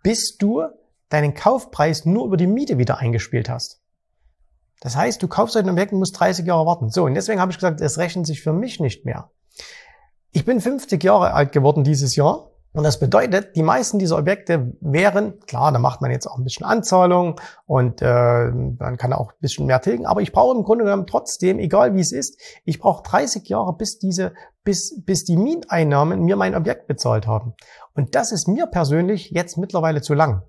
bis 0.03 0.39
du 0.39 0.63
deinen 1.11 1.35
Kaufpreis 1.35 2.07
nur 2.07 2.25
über 2.25 2.39
die 2.39 2.47
Miete 2.47 2.79
wieder 2.79 2.97
eingespielt 2.99 3.51
hast. 3.51 3.83
Das 4.81 4.97
heißt, 4.97 5.23
du 5.23 5.29
kaufst 5.29 5.55
heute 5.55 5.69
ein 5.69 5.73
Objekt 5.73 5.93
und 5.93 5.99
musst 5.99 6.19
30 6.19 6.47
Jahre 6.47 6.65
warten. 6.65 6.89
So, 6.89 7.05
und 7.05 7.15
deswegen 7.15 7.41
habe 7.41 7.51
ich 7.51 7.59
gesagt, 7.59 7.83
es 7.83 7.99
rechnet 7.99 8.27
sich 8.27 8.41
für 8.41 8.55
mich 8.55 8.81
nicht 8.81 9.05
mehr. 9.05 9.31
Ich 10.33 10.47
bin 10.47 10.61
50 10.63 11.03
Jahre 11.03 11.35
alt 11.35 11.53
geworden 11.53 11.85
dieses 11.85 12.17
Jahr 12.17 12.51
und 12.77 12.85
das 12.85 13.01
bedeutet, 13.01 13.57
die 13.57 13.63
meisten 13.63 13.99
dieser 13.99 14.19
Objekte 14.19 14.71
wären, 14.83 15.41
klar, 15.47 15.73
da 15.73 15.79
macht 15.79 16.03
man 16.03 16.11
jetzt 16.11 16.27
auch 16.27 16.37
ein 16.37 16.45
bisschen 16.45 16.67
Anzahlung 16.67 17.41
und 17.65 18.03
äh, 18.03 18.51
man 18.51 18.99
kann 18.99 19.15
auch 19.15 19.31
ein 19.33 19.41
bisschen 19.41 19.65
mehr 19.65 19.81
tilgen, 19.81 20.05
aber 20.05 20.21
ich 20.21 20.31
brauche 20.31 20.55
im 20.55 20.63
Grunde 20.63 20.85
genommen 20.85 21.07
trotzdem, 21.07 21.59
egal 21.59 21.95
wie 21.95 22.01
es 22.01 22.13
ist, 22.13 22.39
ich 22.67 22.79
brauche 22.79 23.03
30 23.03 23.49
Jahre, 23.49 23.75
bis 23.75 23.99
diese, 23.99 24.35
bis, 24.63 25.03
bis 25.07 25.25
die 25.25 25.39
Mieteinnahmen 25.39 26.21
mir 26.21 26.37
mein 26.37 26.55
Objekt 26.55 26.87
bezahlt 26.87 27.27
haben. 27.27 27.55
Und 27.95 28.15
das 28.15 28.31
ist 28.31 28.47
mir 28.47 28.67
persönlich 28.67 29.31
jetzt 29.31 29.57
mittlerweile 29.57 30.03
zu 30.03 30.13
lang. 30.13 30.43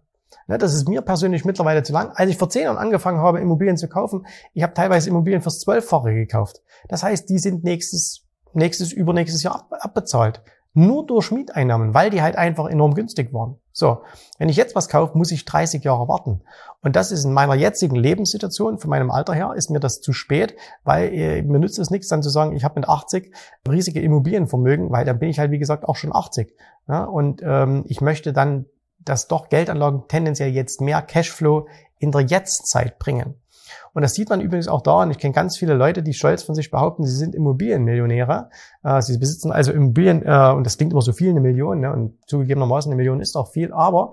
Ne, 0.47 0.57
das 0.57 0.73
ist 0.73 0.89
mir 0.89 1.03
persönlich 1.03 1.45
mittlerweile 1.45 1.83
zu 1.83 1.93
lang. 1.93 2.11
Als 2.13 2.29
ich 2.29 2.37
vor 2.37 2.49
zehn 2.49 2.63
Jahren 2.63 2.77
angefangen 2.77 3.21
habe, 3.21 3.39
Immobilien 3.39 3.77
zu 3.77 3.87
kaufen, 3.87 4.27
ich 4.53 4.63
habe 4.63 4.73
teilweise 4.73 5.09
Immobilien 5.09 5.41
fürs 5.41 5.61
Zwölffache 5.61 6.13
gekauft. 6.13 6.61
Das 6.89 7.03
heißt, 7.03 7.29
die 7.29 7.39
sind 7.39 7.63
nächstes, 7.63 8.25
nächstes, 8.51 8.91
übernächstes 8.91 9.43
Jahr 9.43 9.69
abbezahlt. 9.71 10.41
Nur 10.79 11.07
durch 11.07 11.31
Mieteinnahmen, 11.31 11.95
weil 11.95 12.11
die 12.11 12.21
halt 12.21 12.35
einfach 12.35 12.67
enorm 12.67 12.93
günstig 12.93 13.33
waren. 13.33 13.57
So, 13.73 14.03
wenn 14.37 14.47
ich 14.47 14.57
jetzt 14.57 14.75
was 14.75 14.89
kaufe, 14.89 15.17
muss 15.17 15.31
ich 15.31 15.43
30 15.43 15.83
Jahre 15.83 16.07
warten. 16.07 16.41
Und 16.83 16.95
das 16.95 17.11
ist 17.11 17.25
in 17.25 17.33
meiner 17.33 17.55
jetzigen 17.55 17.95
Lebenssituation, 17.95 18.77
von 18.77 18.91
meinem 18.91 19.09
Alter 19.09 19.33
her, 19.33 19.53
ist 19.55 19.71
mir 19.71 19.79
das 19.79 20.01
zu 20.01 20.13
spät, 20.13 20.55
weil 20.83 21.11
äh, 21.11 21.41
mir 21.41 21.57
nützt 21.57 21.79
es 21.79 21.89
nichts 21.89 22.09
dann 22.09 22.21
zu 22.21 22.29
sagen, 22.29 22.55
ich 22.55 22.63
habe 22.63 22.79
mit 22.79 22.87
80 22.87 23.33
riesige 23.67 24.01
Immobilienvermögen, 24.01 24.91
weil 24.91 25.03
dann 25.03 25.17
bin 25.17 25.29
ich 25.29 25.39
halt, 25.39 25.49
wie 25.49 25.57
gesagt, 25.57 25.83
auch 25.83 25.95
schon 25.95 26.15
80. 26.15 26.53
Ja, 26.87 27.05
und 27.05 27.41
ähm, 27.43 27.83
ich 27.87 27.99
möchte 27.99 28.31
dann, 28.31 28.65
dass 28.99 29.27
doch 29.27 29.49
Geldanlagen 29.49 30.03
tendenziell 30.07 30.51
jetzt 30.51 30.79
mehr 30.79 31.01
Cashflow 31.01 31.67
in 31.97 32.11
der 32.11 32.21
Jetztzeit 32.21 32.99
bringen. 32.99 33.33
Und 33.93 34.01
das 34.01 34.13
sieht 34.13 34.29
man 34.29 34.41
übrigens 34.41 34.67
auch 34.67 34.81
da. 34.81 35.03
Und 35.03 35.11
ich 35.11 35.17
kenne 35.17 35.33
ganz 35.33 35.57
viele 35.57 35.73
Leute, 35.73 36.03
die 36.03 36.13
stolz 36.13 36.43
von 36.43 36.55
sich 36.55 36.71
behaupten, 36.71 37.03
sie 37.03 37.15
sind 37.15 37.35
Immobilienmillionäre. 37.35 38.49
Äh, 38.83 39.01
sie 39.01 39.17
besitzen 39.17 39.51
also 39.51 39.71
Immobilien, 39.71 40.23
äh, 40.25 40.53
und 40.55 40.65
das 40.65 40.77
klingt 40.77 40.91
immer 40.91 41.01
so 41.01 41.13
viel, 41.13 41.31
eine 41.31 41.41
Million, 41.41 41.79
ne? 41.79 41.91
und 41.91 42.17
zugegebenermaßen 42.27 42.91
eine 42.91 42.97
Million 42.97 43.21
ist 43.21 43.35
auch 43.35 43.51
viel. 43.51 43.73
Aber 43.73 44.11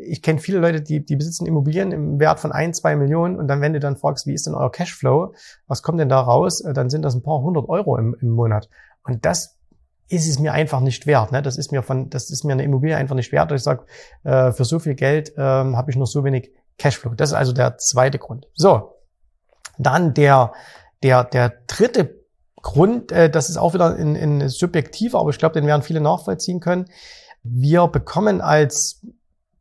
ich 0.00 0.22
kenne 0.22 0.38
viele 0.38 0.58
Leute, 0.58 0.80
die, 0.80 1.04
die 1.04 1.16
besitzen 1.16 1.46
Immobilien 1.46 1.92
im 1.92 2.20
Wert 2.20 2.40
von 2.40 2.52
ein, 2.52 2.74
zwei 2.74 2.96
Millionen. 2.96 3.36
Und 3.36 3.48
dann, 3.48 3.60
wenn 3.60 3.72
du 3.72 3.80
dann 3.80 3.96
fragst, 3.96 4.26
wie 4.26 4.34
ist 4.34 4.46
denn 4.46 4.54
euer 4.54 4.70
Cashflow? 4.70 5.34
Was 5.66 5.82
kommt 5.82 6.00
denn 6.00 6.08
da 6.08 6.20
raus? 6.20 6.60
Äh, 6.60 6.72
dann 6.72 6.90
sind 6.90 7.02
das 7.02 7.14
ein 7.14 7.22
paar 7.22 7.40
hundert 7.40 7.68
Euro 7.68 7.96
im, 7.96 8.16
im 8.20 8.30
Monat. 8.30 8.68
Und 9.04 9.24
das 9.24 9.58
ist 10.08 10.28
es 10.28 10.38
mir 10.38 10.52
einfach 10.52 10.80
nicht 10.80 11.06
wert. 11.06 11.32
Ne? 11.32 11.42
Das 11.42 11.58
ist 11.58 11.70
mir 11.70 11.82
von, 11.82 12.08
das 12.10 12.30
ist 12.30 12.44
mir 12.44 12.54
eine 12.54 12.64
Immobilie 12.64 12.96
einfach 12.96 13.14
nicht 13.14 13.30
wert. 13.30 13.52
Ich 13.52 13.62
sage, 13.62 13.84
äh, 14.24 14.52
für 14.52 14.64
so 14.64 14.78
viel 14.78 14.94
Geld 14.94 15.36
äh, 15.36 15.40
habe 15.40 15.90
ich 15.90 15.96
noch 15.96 16.06
so 16.06 16.24
wenig 16.24 16.50
Cashflow. 16.78 17.14
Das 17.14 17.30
ist 17.30 17.34
also 17.34 17.52
der 17.52 17.76
zweite 17.78 18.18
Grund. 18.18 18.46
So, 18.54 18.94
dann 19.78 20.14
der, 20.14 20.52
der, 21.02 21.24
der 21.24 21.52
dritte 21.66 22.18
Grund, 22.62 23.12
äh, 23.12 23.30
das 23.30 23.50
ist 23.50 23.56
auch 23.56 23.74
wieder 23.74 23.96
in, 23.96 24.14
in 24.14 24.48
subjektiv, 24.48 25.14
aber 25.14 25.30
ich 25.30 25.38
glaube, 25.38 25.54
den 25.54 25.66
werden 25.66 25.82
viele 25.82 26.00
nachvollziehen 26.00 26.60
können. 26.60 26.86
Wir 27.42 27.86
bekommen 27.86 28.40
als 28.40 29.02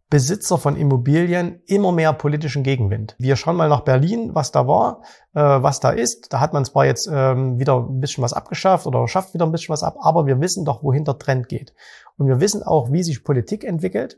Besitzer 0.09 0.57
von 0.57 0.77
Immobilien 0.77 1.61
immer 1.65 1.91
mehr 1.91 2.13
politischen 2.13 2.63
Gegenwind. 2.63 3.15
Wir 3.19 3.35
schauen 3.35 3.57
mal 3.57 3.67
nach 3.67 3.81
Berlin, 3.81 4.33
was 4.33 4.51
da 4.51 4.65
war, 4.65 5.01
äh, 5.33 5.41
was 5.41 5.81
da 5.81 5.89
ist. 5.89 6.31
Da 6.31 6.39
hat 6.39 6.53
man 6.53 6.63
zwar 6.63 6.85
jetzt 6.85 7.09
ähm, 7.11 7.59
wieder 7.59 7.77
ein 7.77 7.99
bisschen 7.99 8.23
was 8.23 8.31
abgeschafft 8.31 8.87
oder 8.87 9.05
schafft 9.09 9.33
wieder 9.33 9.45
ein 9.45 9.51
bisschen 9.51 9.73
was 9.73 9.83
ab, 9.83 9.97
aber 9.99 10.25
wir 10.25 10.39
wissen 10.39 10.63
doch, 10.63 10.81
wohin 10.81 11.03
der 11.03 11.17
Trend 11.17 11.49
geht. 11.49 11.73
Und 12.17 12.27
wir 12.27 12.39
wissen 12.39 12.63
auch, 12.63 12.91
wie 12.91 13.03
sich 13.03 13.25
Politik 13.25 13.65
entwickelt. 13.65 14.17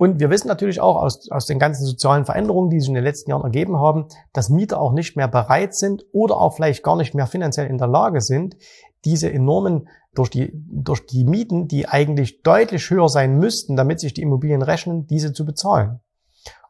Und 0.00 0.18
wir 0.18 0.30
wissen 0.30 0.48
natürlich 0.48 0.80
auch 0.80 0.96
aus, 0.96 1.30
aus 1.30 1.44
den 1.44 1.58
ganzen 1.58 1.84
sozialen 1.84 2.24
Veränderungen, 2.24 2.70
die 2.70 2.80
sich 2.80 2.88
in 2.88 2.94
den 2.94 3.04
letzten 3.04 3.28
Jahren 3.28 3.44
ergeben 3.44 3.76
haben, 3.76 4.06
dass 4.32 4.48
Mieter 4.48 4.80
auch 4.80 4.94
nicht 4.94 5.14
mehr 5.14 5.28
bereit 5.28 5.74
sind 5.74 6.06
oder 6.12 6.38
auch 6.38 6.54
vielleicht 6.54 6.82
gar 6.82 6.96
nicht 6.96 7.14
mehr 7.14 7.26
finanziell 7.26 7.66
in 7.66 7.76
der 7.76 7.86
Lage 7.86 8.22
sind, 8.22 8.56
diese 9.04 9.30
enormen 9.30 9.88
durch 10.14 10.30
die, 10.30 10.52
durch 10.54 11.04
die 11.04 11.24
Mieten, 11.24 11.68
die 11.68 11.86
eigentlich 11.86 12.40
deutlich 12.40 12.88
höher 12.88 13.10
sein 13.10 13.36
müssten, 13.36 13.76
damit 13.76 14.00
sich 14.00 14.14
die 14.14 14.22
Immobilien 14.22 14.62
rechnen, 14.62 15.06
diese 15.06 15.34
zu 15.34 15.44
bezahlen. 15.44 16.00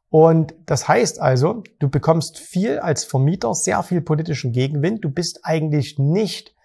Und 0.08 0.52
das 0.66 0.88
heißt 0.88 1.20
also, 1.20 1.62
du 1.78 1.88
bekommst 1.88 2.36
viel 2.36 2.80
als 2.80 3.04
Vermieter, 3.04 3.54
sehr 3.54 3.84
viel 3.84 4.00
politischen 4.00 4.50
Gegenwind. 4.50 5.04
Du 5.04 5.08
bist 5.08 5.44
eigentlich 5.44 6.00
nicht 6.00 6.56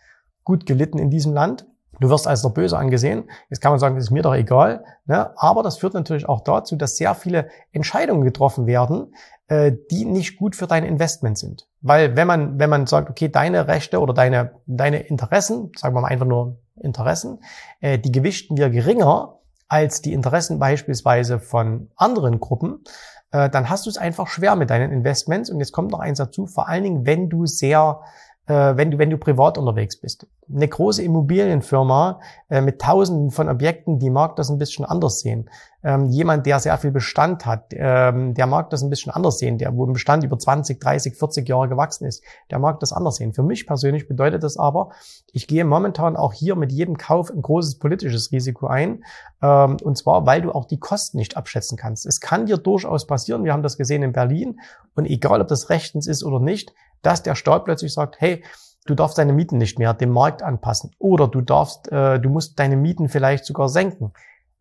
gut 0.43 0.65
gelitten 0.65 0.97
in 0.97 1.11
diesem 1.11 1.31
Land. 1.31 1.67
Du 1.99 2.09
wirst 2.09 2.27
als 2.27 2.41
der 2.41 2.49
Böse 2.49 2.77
angesehen. 2.77 3.29
Jetzt 3.49 3.61
kann 3.61 3.71
man 3.71 3.79
sagen, 3.79 3.95
das 3.95 4.05
ist 4.05 4.11
mir 4.11 4.23
doch 4.23 4.33
egal. 4.33 4.83
Ne? 5.05 5.31
Aber 5.37 5.63
das 5.63 5.77
führt 5.77 5.93
natürlich 5.93 6.27
auch 6.27 6.41
dazu, 6.41 6.75
dass 6.75 6.97
sehr 6.97 7.15
viele 7.15 7.49
Entscheidungen 7.71 8.23
getroffen 8.23 8.67
werden, 8.67 9.13
äh, 9.47 9.71
die 9.91 10.05
nicht 10.05 10.37
gut 10.37 10.55
für 10.55 10.67
dein 10.67 10.83
Investment 10.83 11.37
sind. 11.37 11.67
Weil 11.81 12.15
wenn 12.15 12.27
man, 12.27 12.59
wenn 12.59 12.69
man 12.69 12.87
sagt, 12.87 13.09
okay, 13.09 13.29
deine 13.29 13.67
Rechte 13.67 13.99
oder 13.99 14.13
deine, 14.13 14.51
deine 14.65 14.99
Interessen, 14.99 15.71
sagen 15.75 15.95
wir 15.95 16.01
mal 16.01 16.07
einfach 16.09 16.25
nur 16.25 16.57
Interessen, 16.81 17.39
äh, 17.79 17.99
die 17.99 18.11
gewichten 18.11 18.57
wir 18.57 18.69
geringer 18.69 19.39
als 19.67 20.01
die 20.01 20.13
Interessen 20.13 20.59
beispielsweise 20.59 21.39
von 21.39 21.89
anderen 21.95 22.39
Gruppen, 22.39 22.83
äh, 23.31 23.49
dann 23.49 23.69
hast 23.69 23.85
du 23.85 23.89
es 23.89 23.97
einfach 23.97 24.27
schwer 24.27 24.55
mit 24.55 24.69
deinen 24.69 24.91
Investments. 24.91 25.49
Und 25.49 25.59
jetzt 25.59 25.71
kommt 25.71 25.91
noch 25.91 25.99
eins 25.99 26.17
dazu, 26.17 26.45
vor 26.45 26.67
allen 26.67 26.83
Dingen, 26.83 27.05
wenn 27.05 27.29
du 27.29 27.45
sehr 27.45 28.01
äh, 28.47 28.77
wenn 28.77 28.91
du, 28.91 28.97
wenn 28.97 29.09
du 29.09 29.17
privat 29.17 29.57
unterwegs 29.57 29.99
bist. 29.99 30.27
Eine 30.53 30.67
große 30.67 31.03
Immobilienfirma 31.03 32.19
äh, 32.49 32.61
mit 32.61 32.81
tausenden 32.81 33.31
von 33.31 33.49
Objekten, 33.49 33.99
die 33.99 34.09
mag 34.09 34.35
das 34.35 34.49
ein 34.49 34.57
bisschen 34.57 34.85
anders 34.85 35.19
sehen. 35.19 35.49
Ähm, 35.83 36.09
jemand, 36.09 36.45
der 36.45 36.59
sehr 36.59 36.77
viel 36.77 36.91
Bestand 36.91 37.45
hat, 37.45 37.67
ähm, 37.71 38.33
der 38.33 38.47
mag 38.47 38.69
das 38.69 38.81
ein 38.81 38.89
bisschen 38.89 39.11
anders 39.11 39.37
sehen, 39.39 39.57
der, 39.57 39.75
wo 39.75 39.85
ein 39.85 39.93
Bestand 39.93 40.23
über 40.23 40.37
20, 40.37 40.79
30, 40.79 41.15
40 41.15 41.47
Jahre 41.47 41.69
gewachsen 41.69 42.05
ist, 42.05 42.23
der 42.49 42.59
mag 42.59 42.79
das 42.79 42.91
anders 42.91 43.17
sehen. 43.17 43.33
Für 43.33 43.43
mich 43.43 43.67
persönlich 43.67 44.07
bedeutet 44.07 44.43
das 44.43 44.57
aber, 44.57 44.89
ich 45.31 45.47
gehe 45.47 45.65
momentan 45.65 46.15
auch 46.15 46.33
hier 46.33 46.55
mit 46.55 46.71
jedem 46.71 46.97
Kauf 46.97 47.29
ein 47.29 47.41
großes 47.41 47.77
politisches 47.79 48.31
Risiko 48.31 48.67
ein. 48.67 49.03
Ähm, 49.41 49.77
und 49.83 49.97
zwar, 49.97 50.25
weil 50.25 50.41
du 50.41 50.51
auch 50.51 50.65
die 50.65 50.79
Kosten 50.79 51.17
nicht 51.17 51.37
abschätzen 51.37 51.77
kannst. 51.77 52.05
Es 52.05 52.19
kann 52.19 52.45
dir 52.45 52.57
durchaus 52.57 53.05
passieren, 53.07 53.43
wir 53.43 53.53
haben 53.53 53.63
das 53.63 53.77
gesehen 53.77 54.03
in 54.03 54.11
Berlin, 54.11 54.59
und 54.95 55.05
egal 55.05 55.41
ob 55.41 55.47
das 55.47 55.69
rechtens 55.69 56.07
ist 56.07 56.23
oder 56.23 56.39
nicht, 56.39 56.73
dass 57.01 57.21
der 57.21 57.35
Staat 57.35 57.65
plötzlich 57.65 57.93
sagt, 57.93 58.15
hey, 58.19 58.43
du 58.85 58.95
darfst 58.95 59.17
deine 59.17 59.33
Mieten 59.33 59.57
nicht 59.57 59.79
mehr 59.79 59.93
dem 59.93 60.11
Markt 60.11 60.43
anpassen 60.43 60.91
oder 60.99 61.27
du 61.27 61.41
darfst, 61.41 61.91
äh, 61.91 62.19
du 62.19 62.29
musst 62.29 62.59
deine 62.59 62.77
Mieten 62.77 63.09
vielleicht 63.09 63.45
sogar 63.45 63.69
senken. 63.69 64.13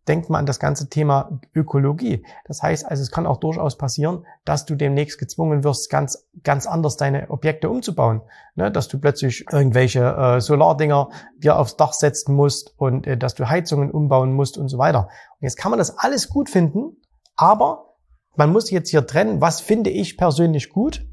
Denkt 0.07 0.29
mal 0.29 0.39
an 0.39 0.45
das 0.45 0.61
ganze 0.61 0.91
Thema 0.91 1.41
Ökologie. 1.55 2.27
Das 2.47 2.63
heißt 2.63 2.85
also, 2.85 3.03
es 3.03 3.11
kann 3.11 3.27
auch 3.27 3.39
durchaus 3.39 3.79
passieren, 3.79 4.27
dass 4.45 4.67
du 4.67 4.75
demnächst 4.75 5.19
gezwungen 5.19 5.65
wirst, 5.65 5.89
ganz, 5.89 6.27
ganz 6.43 6.67
anders 6.67 6.99
deine 6.99 7.31
Objekte 7.31 7.71
umzubauen. 7.71 8.21
Ne? 8.55 8.71
Dass 8.71 8.89
du 8.89 8.99
plötzlich 8.99 9.47
irgendwelche 9.51 10.05
äh, 10.05 10.41
Solardinger 10.43 11.09
dir 11.39 11.59
aufs 11.59 11.77
Dach 11.77 11.95
setzen 11.95 12.35
musst 12.35 12.75
und 12.77 13.07
äh, 13.07 13.17
dass 13.17 13.35
du 13.35 13.49
Heizungen 13.49 13.91
umbauen 13.91 14.35
musst 14.35 14.59
und 14.59 14.69
so 14.69 14.77
weiter. 14.77 15.09
Und 15.41 15.43
jetzt 15.43 15.57
kann 15.57 15.71
man 15.71 15.79
das 15.79 15.97
alles 15.97 16.29
gut 16.29 16.51
finden, 16.51 16.99
aber 17.35 17.95
man 18.37 18.53
muss 18.53 18.71
jetzt 18.71 18.91
hier 18.91 19.07
trennen, 19.07 19.41
was 19.41 19.63
finde 19.63 19.89
ich 19.89 20.19
persönlich 20.19 20.71
gut 20.71 21.07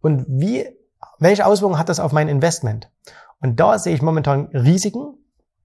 und 0.00 0.24
wie, 0.28 0.66
welche 1.20 1.46
Auswirkungen 1.46 1.78
hat 1.78 1.88
das 1.88 2.00
auf 2.00 2.12
mein 2.12 2.28
Investment? 2.28 2.90
Und 3.40 3.60
da 3.60 3.78
sehe 3.78 3.94
ich 3.94 4.02
momentan 4.02 4.46
Risiken, 4.46 5.14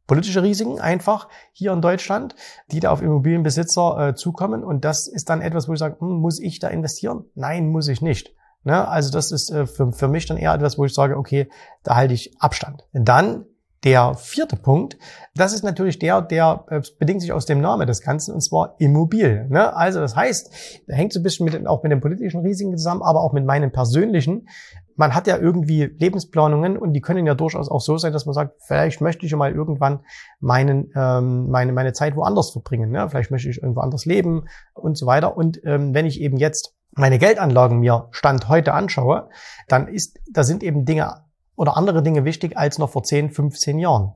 politische 0.07 0.43
Risiken 0.43 0.79
einfach 0.79 1.27
hier 1.51 1.73
in 1.73 1.81
Deutschland, 1.81 2.35
die 2.71 2.79
da 2.79 2.91
auf 2.91 3.01
Immobilienbesitzer 3.01 4.09
äh, 4.09 4.15
zukommen. 4.15 4.63
Und 4.63 4.85
das 4.85 5.07
ist 5.07 5.29
dann 5.29 5.41
etwas, 5.41 5.67
wo 5.67 5.73
ich 5.73 5.79
sage, 5.79 5.99
hm, 5.99 6.19
muss 6.19 6.39
ich 6.39 6.59
da 6.59 6.67
investieren? 6.67 7.25
Nein, 7.33 7.69
muss 7.69 7.87
ich 7.87 8.01
nicht. 8.01 8.35
Ne? 8.63 8.87
Also 8.87 9.11
das 9.11 9.31
ist 9.31 9.49
äh, 9.49 9.65
für, 9.65 9.91
für 9.91 10.07
mich 10.07 10.25
dann 10.25 10.37
eher 10.37 10.53
etwas, 10.53 10.77
wo 10.77 10.85
ich 10.85 10.93
sage, 10.93 11.17
okay, 11.17 11.49
da 11.83 11.95
halte 11.95 12.13
ich 12.13 12.39
Abstand. 12.39 12.87
Dann 12.93 13.45
der 13.85 14.15
vierte 14.15 14.55
Punkt, 14.55 14.97
das 15.35 15.53
ist 15.53 15.63
natürlich 15.63 15.99
der, 15.99 16.21
der 16.21 16.65
äh, 16.69 16.81
bedingt 16.97 17.21
sich 17.21 17.31
aus 17.31 17.45
dem 17.45 17.61
Namen 17.61 17.85
des 17.85 18.01
Ganzen, 18.01 18.33
und 18.33 18.41
zwar 18.41 18.75
Immobil. 18.79 19.47
Ne? 19.47 19.75
Also 19.75 19.99
das 19.99 20.15
heißt, 20.15 20.83
da 20.87 20.95
hängt 20.95 21.13
so 21.13 21.19
ein 21.19 21.23
bisschen 21.23 21.45
mit, 21.45 21.67
auch 21.67 21.83
mit 21.83 21.91
den 21.91 22.01
politischen 22.01 22.41
Risiken 22.41 22.75
zusammen, 22.75 23.03
aber 23.03 23.21
auch 23.21 23.31
mit 23.31 23.45
meinen 23.45 23.71
persönlichen. 23.71 24.47
Man 24.95 25.13
hat 25.13 25.27
ja 25.27 25.37
irgendwie 25.37 25.83
Lebensplanungen 25.83 26.77
und 26.77 26.93
die 26.93 27.01
können 27.01 27.27
ja 27.27 27.35
durchaus 27.35 27.69
auch 27.69 27.81
so 27.81 27.97
sein, 27.97 28.11
dass 28.11 28.25
man 28.25 28.33
sagt, 28.33 28.55
vielleicht 28.65 29.01
möchte 29.01 29.25
ich 29.25 29.31
ja 29.33 29.37
mal 29.37 29.51
irgendwann 29.51 29.99
meinen, 30.39 30.91
ähm, 30.95 31.49
meine, 31.49 31.71
meine 31.71 31.93
Zeit 31.93 32.15
woanders 32.15 32.51
verbringen. 32.51 32.89
Ne? 32.91 33.07
Vielleicht 33.09 33.29
möchte 33.29 33.49
ich 33.49 33.61
irgendwo 33.61 33.81
anders 33.81 34.05
leben 34.05 34.45
und 34.73 34.97
so 34.97 35.05
weiter. 35.05 35.37
Und 35.37 35.61
ähm, 35.63 35.93
wenn 35.93 36.07
ich 36.07 36.21
eben 36.21 36.37
jetzt 36.37 36.73
meine 36.93 37.19
Geldanlagen 37.19 37.79
mir 37.81 38.07
Stand 38.11 38.47
heute 38.47 38.73
anschaue, 38.73 39.29
dann 39.67 39.87
ist, 39.87 40.17
da 40.31 40.43
sind 40.43 40.63
eben 40.63 40.85
Dinge 40.85 41.24
oder 41.55 41.77
andere 41.77 42.03
Dinge 42.03 42.25
wichtig 42.25 42.57
als 42.57 42.77
noch 42.77 42.89
vor 42.89 43.03
10, 43.03 43.31
15 43.31 43.79
Jahren. 43.79 44.13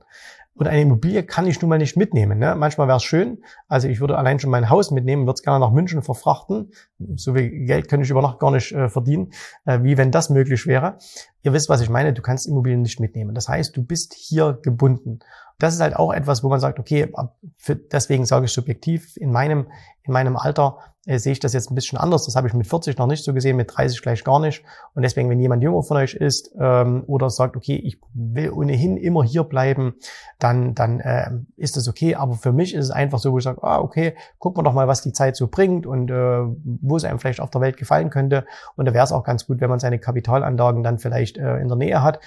Und 0.60 0.68
eine 0.68 0.82
Immobilie 0.82 1.24
kann 1.24 1.48
ich 1.48 1.62
nun 1.62 1.70
mal 1.70 1.78
nicht 1.78 1.96
mitnehmen. 1.96 2.38
Ne? 2.38 2.54
Manchmal 2.54 2.88
wäre 2.88 2.98
es 2.98 3.04
schön, 3.04 3.42
also 3.70 3.88
ich 3.88 4.02
würde 4.02 4.18
allein 4.18 4.40
schon 4.40 4.50
mein 4.50 4.70
Haus 4.70 4.92
mitnehmen, 4.92 5.24
würde 5.26 5.36
es 5.36 5.44
gerne 5.44 5.60
nach 5.60 5.72
München 5.72 6.02
verfrachten. 6.02 6.72
So 7.16 7.34
viel 7.34 7.66
Geld 7.66 7.88
könnte 7.88 8.04
ich 8.04 8.10
über 8.10 8.22
Nacht 8.22 8.40
gar 8.40 8.52
nicht 8.52 8.74
äh, 8.74 8.90
verdienen, 8.90 9.32
äh, 9.66 9.84
wie 9.84 9.98
wenn 9.98 10.12
das 10.12 10.30
möglich 10.30 10.68
wäre. 10.68 10.98
Ihr 11.44 11.54
wisst, 11.54 11.70
was 11.70 11.82
ich 11.82 11.90
meine, 11.90 12.14
du 12.14 12.22
kannst 12.22 12.48
Immobilien 12.48 12.82
nicht 12.82 13.00
mitnehmen. 13.00 13.34
Das 13.34 13.48
heißt, 13.48 13.76
du 13.76 13.84
bist 13.84 14.14
hier 14.14 14.60
gebunden. 14.62 15.20
Das 15.58 15.74
ist 15.74 15.82
halt 15.82 15.96
auch 15.96 16.14
etwas, 16.14 16.44
wo 16.44 16.50
man 16.50 16.60
sagt, 16.60 16.80
okay, 16.80 17.12
für, 17.58 17.76
deswegen 17.76 18.26
sage 18.26 18.46
ich 18.46 18.52
subjektiv, 18.52 19.18
in 19.18 19.32
meinem, 19.32 19.68
in 20.04 20.14
meinem 20.14 20.38
Alter 20.38 20.78
äh, 21.06 21.18
sehe 21.18 21.32
ich 21.32 21.40
das 21.40 21.54
jetzt 21.54 21.72
ein 21.72 21.76
bisschen 21.76 21.98
anders. 21.98 22.26
Das 22.26 22.36
habe 22.36 22.48
ich 22.48 22.54
mit 22.54 22.68
40 22.68 22.98
noch 22.98 23.08
nicht 23.08 23.24
so 23.24 23.34
gesehen, 23.34 23.58
mit 23.58 23.76
30 23.76 24.02
gleich 24.02 24.24
gar 24.24 24.40
nicht. 24.40 24.64
Und 24.94 25.02
deswegen, 25.02 25.30
wenn 25.30 25.40
jemand 25.40 25.64
jünger 25.64 25.82
von 25.82 25.98
euch 25.98 26.14
ist 26.14 26.52
ähm, 26.60 27.04
oder 27.08 27.30
sagt, 27.30 27.56
okay, 27.56 27.76
ich 27.76 28.00
will 28.14 28.52
ohnehin 28.52 28.98
immer 28.98 29.24
hier 29.24 29.44
bleiben, 29.44 29.96
dann, 30.40 30.76
dann 30.76 31.00
äh, 31.00 31.32
ist 31.58 31.78
das 31.78 31.88
okay. 31.88 32.16
Aber 32.16 32.36
für 32.36 32.52
mich 32.52 32.74
ist 32.74 32.86
es 32.86 32.92
einfach 32.92 33.20
so, 33.20 33.32
wo 33.32 33.38
ich 33.38 33.44
sage, 33.44 33.64
ah, 33.64 33.80
okay, 33.80 34.16
gucken 34.40 34.60
wir 34.60 34.64
doch 34.64 34.74
mal, 34.74 34.88
was 34.88 35.02
die 35.02 35.14
Zeit 35.14 35.36
so 35.36 35.48
bringt 35.48 35.86
und 35.86 36.12
äh, 36.12 36.42
wo 36.82 36.98
es 36.98 37.06
einem 37.06 37.20
vielleicht 37.20 37.40
auf 37.40 37.50
der 37.50 37.62
Welt 37.62 37.78
gefallen 37.78 38.10
könnte. 38.10 38.46
Und 38.76 38.86
da 38.86 38.94
wäre 38.94 39.04
es 39.04 39.12
auch 39.12 39.24
ganz 39.24 39.48
gut, 39.48 39.62
wenn 39.62 39.70
man 39.70 39.80
seine 39.80 40.00
Kapitalanlagen 40.00 40.84
dann 40.84 41.00
vielleicht 41.00 41.29
äh, 41.38 41.58
in 41.58 41.68
der 41.68 41.78
Nähe 41.78 42.02
hat. 42.02 42.20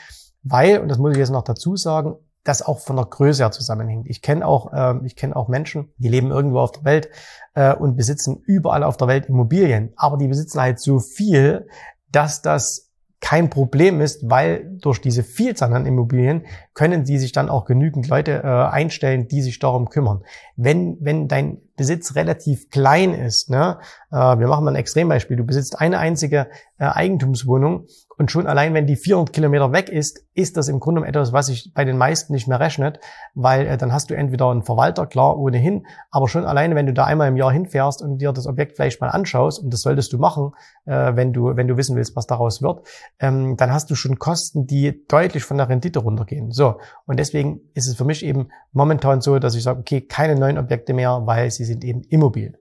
Weil, 0.43 0.81
und 0.81 0.89
das 0.89 0.99
muss 0.99 1.13
ich 1.13 1.19
jetzt 1.19 1.31
noch 1.31 1.45
dazu 1.45 1.77
sagen, 1.77 2.17
das 2.45 2.63
auch 2.63 2.81
von 2.81 2.97
der 2.97 3.05
Größe 3.05 3.43
her 3.43 3.53
zusammenhängt. 3.53 4.09
Ich 4.09 4.21
kenne 4.21 4.47
auch, 4.47 4.73
äh, 4.73 4.95
ich 5.05 5.17
kenne 5.17 5.37
auch 5.37 5.49
Menschen, 5.49 5.93
die 5.99 6.09
leben 6.09 6.31
irgendwo 6.31 6.59
auf 6.59 6.73
der 6.73 6.85
Welt 6.85 7.09
äh, 7.55 7.75
und 7.75 7.97
besitzen 7.97 8.43
überall 8.45 8.83
auf 8.83 8.97
der 8.97 9.09
Welt 9.09 9.27
Immobilien, 9.27 9.93
aber 9.97 10.17
die 10.17 10.29
besitzen 10.29 10.61
halt 10.61 10.81
so 10.81 10.99
viel, 10.99 11.69
dass 12.11 12.43
das 12.43 12.93
kein 13.23 13.51
Problem 13.51 14.01
ist, 14.01 14.29
weil 14.29 14.69
durch 14.81 15.01
diese 15.01 15.23
Vielzahl 15.23 15.73
an 15.73 15.87
Immobilien 15.87 16.45
können 16.75 17.07
sie 17.07 17.19
sich 17.19 17.31
dann 17.31 17.49
auch 17.49 17.67
genügend 17.67 18.09
Leute 18.09 18.43
äh, 18.43 18.47
einstellen, 18.47 19.29
die 19.29 19.43
sich 19.43 19.61
darum 19.61 19.89
kümmern. 19.89 20.25
Wenn, 20.57 20.97
wenn 21.01 21.29
dein 21.29 21.59
Besitz 21.77 22.17
relativ 22.17 22.69
klein 22.69 23.15
ist, 23.15 23.49
ne, 23.49 23.79
äh, 24.11 24.17
wir 24.17 24.49
machen 24.49 24.65
mal 24.65 24.73
ein 24.73 24.77
Extrembeispiel, 24.77 25.37
du 25.37 25.45
besitzt 25.45 25.79
eine 25.79 25.99
einzige 25.99 26.49
äh, 26.79 26.85
Eigentumswohnung 26.87 27.87
und 28.23 28.31
schon 28.31 28.47
allein, 28.47 28.73
wenn 28.73 28.87
die 28.87 28.95
400 28.95 29.35
Kilometer 29.35 29.73
weg 29.73 29.89
ist, 29.89 30.25
ist 30.35 30.57
das 30.57 30.69
im 30.69 30.79
Grunde 30.79 31.05
etwas, 31.05 31.33
was 31.33 31.47
sich 31.47 31.73
bei 31.75 31.85
den 31.85 31.99
meisten 31.99 32.33
nicht 32.33 32.47
mehr 32.47 32.61
rechnet, 32.61 33.01
weil 33.35 33.67
äh, 33.67 33.77
dann 33.77 33.93
hast 33.93 34.11
du 34.11 34.15
entweder 34.15 34.49
einen 34.49 34.63
Verwalter, 34.63 35.09
klar, 35.09 35.37
ohnehin, 35.37 35.89
aber 36.13 36.29
schon 36.29 36.45
alleine, 36.45 36.77
wenn 36.77 36.87
du 36.87 36.93
da 36.93 37.03
einmal 37.03 37.27
im 37.27 37.37
Jahr 37.37 37.51
hinfährst 37.51 38.01
und 38.01 38.19
dir 38.19 38.33
das 38.33 38.47
Objekt 38.47 38.77
vielleicht 38.77 39.01
mal 39.01 39.09
anschaust, 39.09 39.61
und 39.61 39.75
das 39.75 39.81
solltest 39.81 40.13
du 40.13 40.19
machen, 40.19 40.53
äh, 40.85 41.17
wenn 41.17 41.33
du, 41.33 41.57
wenn 41.57 41.67
du 41.67 41.77
wissen 41.77 41.97
willst, 41.97 42.15
was 42.15 42.29
daraus 42.29 42.63
wird, 42.63 42.87
ähm, 43.19 43.57
dann 43.57 43.73
hast 43.73 43.91
du 43.91 43.97
schon 43.97 44.21
Kosten, 44.21 44.69
die 44.69 45.05
deutlich 45.09 45.43
von 45.43 45.57
der 45.57 45.69
Rendite 45.69 45.99
runtergehen. 45.99 46.53
So. 46.53 46.77
Und 47.07 47.19
deswegen 47.19 47.63
ist 47.75 47.89
es 47.89 47.97
für 47.97 48.05
mich 48.05 48.25
eben 48.25 48.51
momentan 48.71 49.21
so, 49.21 49.41
dass 49.41 49.57
ich 49.57 49.65
sage, 49.65 49.81
okay, 49.81 50.01
keine 50.01 50.37
neuen 50.37 50.59
Objekte 50.59 50.95
mehr, 50.95 51.23
weil 51.25 51.51
sie 51.51 51.65
sind 51.65 51.83
eben 51.83 52.03
immobil. 52.03 52.57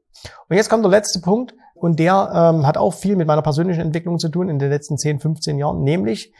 Und 0.49 0.55
jetzt 0.55 0.71
kommt 0.71 0.83
der 0.83 0.89
letzte 0.89 1.21
Punkt, 1.21 1.53
und 1.81 1.97
der 1.99 2.31
ähm, 2.33 2.67
hat 2.67 2.77
auch 2.77 2.93
viel 2.93 3.15
mit 3.15 3.27
meiner 3.27 3.41
persönlichen 3.41 3.81
Entwicklung 3.81 4.19
zu 4.19 4.29
tun 4.29 4.49
in 4.49 4.59
den 4.59 4.69
letzten 4.69 4.97
10, 4.97 5.19
15 5.19 5.57
Jahren, 5.57 5.83
nämlich 5.83 6.31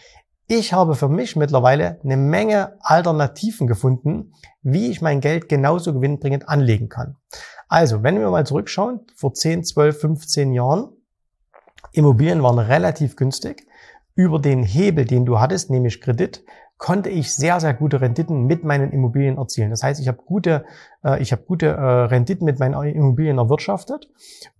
ich 0.47 0.73
habe 0.73 0.95
für 0.95 1.07
mich 1.07 1.35
mittlerweile 1.35 1.99
eine 2.03 2.17
Menge 2.17 2.77
Alternativen 2.81 3.67
gefunden, 3.67 4.33
wie 4.61 4.91
ich 4.91 5.01
mein 5.01 5.21
Geld 5.21 5.49
genauso 5.49 5.93
gewinnbringend 5.93 6.47
anlegen 6.47 6.89
kann. 6.89 7.15
Also, 7.69 8.03
wenn 8.03 8.19
wir 8.19 8.29
mal 8.29 8.45
zurückschauen, 8.45 8.99
vor 9.15 9.33
10, 9.33 9.63
12, 9.63 9.99
15 10.01 10.51
Jahren, 10.51 10.89
Immobilien 11.93 12.43
waren 12.43 12.59
relativ 12.59 13.15
günstig. 13.15 13.65
Über 14.13 14.39
den 14.39 14.61
Hebel, 14.61 15.05
den 15.05 15.25
du 15.25 15.39
hattest, 15.39 15.69
nämlich 15.69 16.01
Kredit, 16.01 16.43
konnte 16.81 17.11
ich 17.11 17.35
sehr, 17.35 17.59
sehr 17.59 17.75
gute 17.75 18.01
Renditen 18.01 18.47
mit 18.47 18.63
meinen 18.63 18.91
Immobilien 18.91 19.37
erzielen. 19.37 19.69
Das 19.69 19.83
heißt, 19.83 20.01
ich 20.01 20.07
habe 20.07 20.17
gute, 20.25 20.65
äh, 21.03 21.21
ich 21.21 21.31
habe 21.31 21.43
gute 21.43 21.67
äh, 21.67 21.79
Renditen 21.79 22.43
mit 22.43 22.57
meinen 22.57 22.73
Immobilien 22.73 23.37
erwirtschaftet 23.37 24.09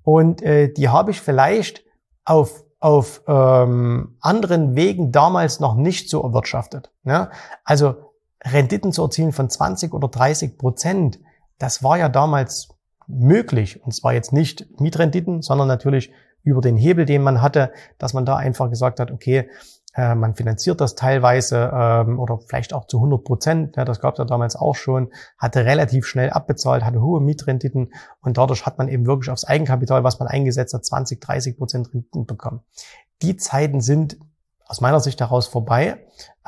und 0.04 0.44
äh, 0.44 0.72
die 0.72 0.88
habe 0.90 1.10
ich 1.12 1.20
vielleicht 1.20 1.84
auf 2.24 2.64
auf 2.80 3.22
ähm, 3.28 4.18
anderen 4.22 4.76
Wegen 4.76 5.12
damals 5.12 5.60
noch 5.60 5.76
nicht 5.76 6.10
so 6.10 6.24
erwirtschaftet. 6.24 6.92
Ne? 7.04 7.30
Also 7.64 7.96
Renditen 8.44 8.92
zu 8.92 9.04
erzielen 9.04 9.34
von 9.34 9.52
20 9.52 9.94
oder 9.94 10.08
30 10.08 10.58
Prozent, 10.58 11.20
das 11.60 11.84
war 11.84 12.00
ja 12.00 12.10
damals 12.10 12.70
möglich. 13.06 13.84
Und 13.84 13.94
zwar 13.94 14.14
jetzt 14.14 14.34
nicht 14.34 14.80
Mietrenditen, 14.80 15.44
sondern 15.44 15.68
natürlich 15.68 16.12
über 16.44 16.62
den 16.62 16.76
Hebel, 16.76 17.06
den 17.06 17.22
man 17.22 17.44
hatte, 17.44 17.72
dass 18.00 18.14
man 18.14 18.26
da 18.26 18.36
einfach 18.36 18.72
gesagt 18.72 19.00
hat, 19.00 19.12
okay, 19.12 19.48
äh, 19.94 20.16
man 20.16 20.36
finanziert 20.36 20.80
das 20.80 20.96
teilweise 20.96 21.72
ähm, 21.74 22.20
oder 22.20 22.40
vielleicht 22.40 22.74
auch 22.74 22.86
zu 22.86 22.98
100 22.98 23.24
Prozent. 23.24 23.76
Ja, 23.76 23.86
das 23.86 24.00
gab 24.00 24.14
es 24.14 24.20
ja 24.20 24.26
damals 24.26 24.56
auch 24.56 24.76
schon. 24.76 25.12
Hatte 25.38 25.66
relativ 25.66 26.06
schnell 26.06 26.30
abbezahlt, 26.30 26.84
hatte 26.84 27.02
hohe 27.02 27.22
Mietrenditen 27.22 27.94
und 28.22 28.38
dadurch 28.38 28.66
hat 28.66 28.78
man 28.78 28.88
eben 28.88 29.06
wirklich 29.06 29.30
aufs 29.30 29.44
Eigenkapital, 29.44 30.04
was 30.04 30.20
man 30.20 30.28
eingesetzt 30.28 30.74
hat, 30.74 30.86
20, 30.86 31.20
30 31.20 31.58
Prozent 31.58 31.94
Renditen 31.94 32.26
bekommen. 32.26 32.62
Die 33.22 33.36
Zeiten 33.38 33.82
sind 33.82 34.18
aus 34.72 34.80
meiner 34.80 35.02
Sicht 35.02 35.20
heraus 35.20 35.48
vorbei. 35.48 35.98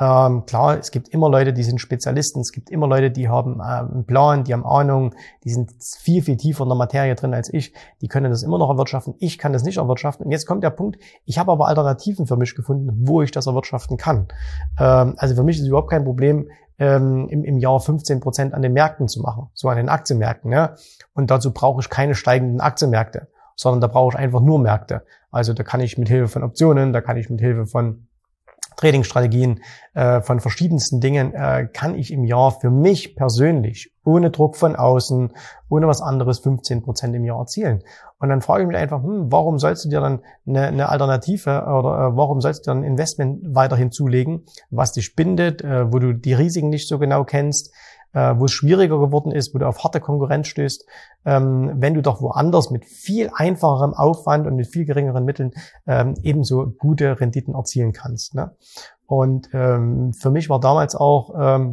Ähm, 0.00 0.46
klar, 0.46 0.78
es 0.78 0.90
gibt 0.90 1.10
immer 1.10 1.28
Leute, 1.28 1.52
die 1.52 1.62
sind 1.62 1.78
Spezialisten, 1.78 2.40
es 2.40 2.52
gibt 2.52 2.70
immer 2.70 2.88
Leute, 2.88 3.10
die 3.10 3.28
haben 3.28 3.60
äh, 3.60 3.64
einen 3.64 4.06
Plan, 4.06 4.44
die 4.44 4.54
haben 4.54 4.64
Ahnung, 4.64 5.14
die 5.44 5.50
sind 5.50 5.72
viel, 6.00 6.22
viel 6.22 6.38
tiefer 6.38 6.62
in 6.62 6.70
der 6.70 6.78
Materie 6.78 7.14
drin 7.16 7.34
als 7.34 7.52
ich, 7.52 7.74
die 8.00 8.08
können 8.08 8.30
das 8.30 8.42
immer 8.42 8.56
noch 8.56 8.70
erwirtschaften, 8.70 9.14
ich 9.18 9.36
kann 9.36 9.52
das 9.52 9.62
nicht 9.62 9.76
erwirtschaften. 9.76 10.24
Und 10.24 10.32
jetzt 10.32 10.46
kommt 10.46 10.64
der 10.64 10.70
Punkt, 10.70 10.98
ich 11.26 11.38
habe 11.38 11.52
aber 11.52 11.68
Alternativen 11.68 12.26
für 12.26 12.38
mich 12.38 12.54
gefunden, 12.54 13.06
wo 13.06 13.20
ich 13.20 13.30
das 13.30 13.46
erwirtschaften 13.46 13.98
kann. 13.98 14.28
Ähm, 14.80 15.14
also 15.18 15.34
für 15.34 15.44
mich 15.44 15.58
ist 15.58 15.66
überhaupt 15.66 15.90
kein 15.90 16.04
Problem, 16.04 16.48
ähm, 16.78 17.28
im, 17.28 17.44
im 17.44 17.58
Jahr 17.58 17.78
15 17.78 18.20
Prozent 18.20 18.54
an 18.54 18.62
den 18.62 18.72
Märkten 18.72 19.06
zu 19.06 19.20
machen, 19.20 19.50
so 19.52 19.68
an 19.68 19.76
den 19.76 19.90
Aktienmärkten. 19.90 20.50
Ne? 20.50 20.74
Und 21.12 21.30
dazu 21.30 21.52
brauche 21.52 21.82
ich 21.82 21.90
keine 21.90 22.14
steigenden 22.14 22.62
Aktienmärkte, 22.62 23.28
sondern 23.54 23.82
da 23.82 23.86
brauche 23.86 24.14
ich 24.14 24.18
einfach 24.18 24.40
nur 24.40 24.58
Märkte. 24.58 25.04
Also 25.30 25.52
da 25.52 25.62
kann 25.62 25.80
ich 25.80 25.98
mit 25.98 26.08
Hilfe 26.08 26.28
von 26.28 26.42
Optionen, 26.42 26.92
da 26.92 27.00
kann 27.00 27.16
ich 27.16 27.28
mit 27.28 27.40
Hilfe 27.40 27.66
von 27.66 28.06
Tradingstrategien 28.76 29.60
äh, 29.94 30.20
von 30.20 30.40
verschiedensten 30.40 31.00
Dingen 31.00 31.32
äh, 31.32 31.68
kann 31.72 31.94
ich 31.94 32.12
im 32.12 32.24
Jahr 32.24 32.50
für 32.50 32.70
mich 32.70 33.16
persönlich 33.16 33.92
ohne 34.04 34.30
Druck 34.30 34.56
von 34.56 34.76
außen, 34.76 35.32
ohne 35.68 35.86
was 35.86 36.02
anderes 36.02 36.40
15 36.40 36.82
Prozent 36.82 37.14
im 37.14 37.24
Jahr 37.24 37.38
erzielen. 37.38 37.82
Und 38.18 38.28
dann 38.28 38.40
frage 38.40 38.62
ich 38.62 38.68
mich 38.68 38.76
einfach, 38.76 39.02
hm, 39.02 39.30
warum 39.30 39.58
sollst 39.58 39.84
du 39.84 39.88
dir 39.88 40.00
dann 40.00 40.20
eine, 40.46 40.66
eine 40.68 40.88
Alternative 40.88 41.64
oder 41.64 42.08
äh, 42.08 42.16
warum 42.16 42.40
sollst 42.40 42.66
du 42.66 42.70
dann 42.70 42.78
ein 42.78 42.84
Investment 42.84 43.54
weiterhin 43.54 43.92
zulegen, 43.92 44.44
was 44.70 44.92
dich 44.92 45.14
bindet, 45.14 45.62
äh, 45.62 45.92
wo 45.92 45.98
du 45.98 46.12
die 46.12 46.34
Risiken 46.34 46.70
nicht 46.70 46.88
so 46.88 46.98
genau 46.98 47.24
kennst, 47.24 47.72
äh, 47.72 48.03
wo 48.14 48.44
es 48.44 48.52
schwieriger 48.52 48.98
geworden 48.98 49.32
ist, 49.32 49.54
wo 49.54 49.58
du 49.58 49.66
auf 49.66 49.82
harte 49.82 50.00
Konkurrenz 50.00 50.46
stößt, 50.48 50.86
ähm, 51.24 51.72
wenn 51.76 51.94
du 51.94 52.02
doch 52.02 52.22
woanders 52.22 52.70
mit 52.70 52.84
viel 52.84 53.30
einfacherem 53.34 53.92
Aufwand 53.92 54.46
und 54.46 54.56
mit 54.56 54.66
viel 54.68 54.84
geringeren 54.84 55.24
Mitteln 55.24 55.52
ähm, 55.86 56.14
ebenso 56.22 56.66
gute 56.78 57.20
Renditen 57.20 57.54
erzielen 57.54 57.92
kannst. 57.92 58.34
Ne? 58.34 58.56
Und 59.06 59.48
ähm, 59.52 60.12
für 60.12 60.30
mich 60.30 60.48
war 60.48 60.60
damals 60.60 60.94
auch 60.94 61.68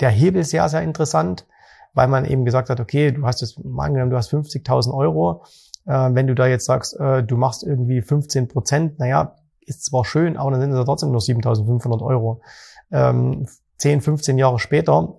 der 0.00 0.10
Hebel 0.10 0.44
sehr, 0.44 0.68
sehr 0.68 0.82
interessant, 0.82 1.46
weil 1.94 2.08
man 2.08 2.24
eben 2.24 2.44
gesagt 2.44 2.70
hat, 2.70 2.80
okay, 2.80 3.12
du 3.12 3.24
hast 3.26 3.42
es 3.42 3.58
mal 3.58 3.86
angenommen, 3.86 4.10
du 4.10 4.16
hast 4.16 4.32
50.000 4.32 4.94
Euro. 4.94 5.44
Äh, 5.86 6.10
wenn 6.12 6.26
du 6.26 6.34
da 6.34 6.46
jetzt 6.46 6.66
sagst, 6.66 6.98
äh, 6.98 7.22
du 7.22 7.36
machst 7.36 7.62
irgendwie 7.62 8.02
15 8.02 8.48
Prozent, 8.48 8.98
naja, 8.98 9.36
ist 9.60 9.84
zwar 9.84 10.04
schön, 10.04 10.36
aber 10.36 10.50
dann 10.50 10.60
sind 10.60 10.70
es 10.70 10.78
ja 10.78 10.84
trotzdem 10.84 11.10
nur 11.10 11.20
7.500 11.20 12.02
Euro. 12.04 12.42
Ähm, 12.90 13.46
10, 13.78 14.00
15 14.00 14.38
Jahre 14.38 14.58
später 14.58 15.16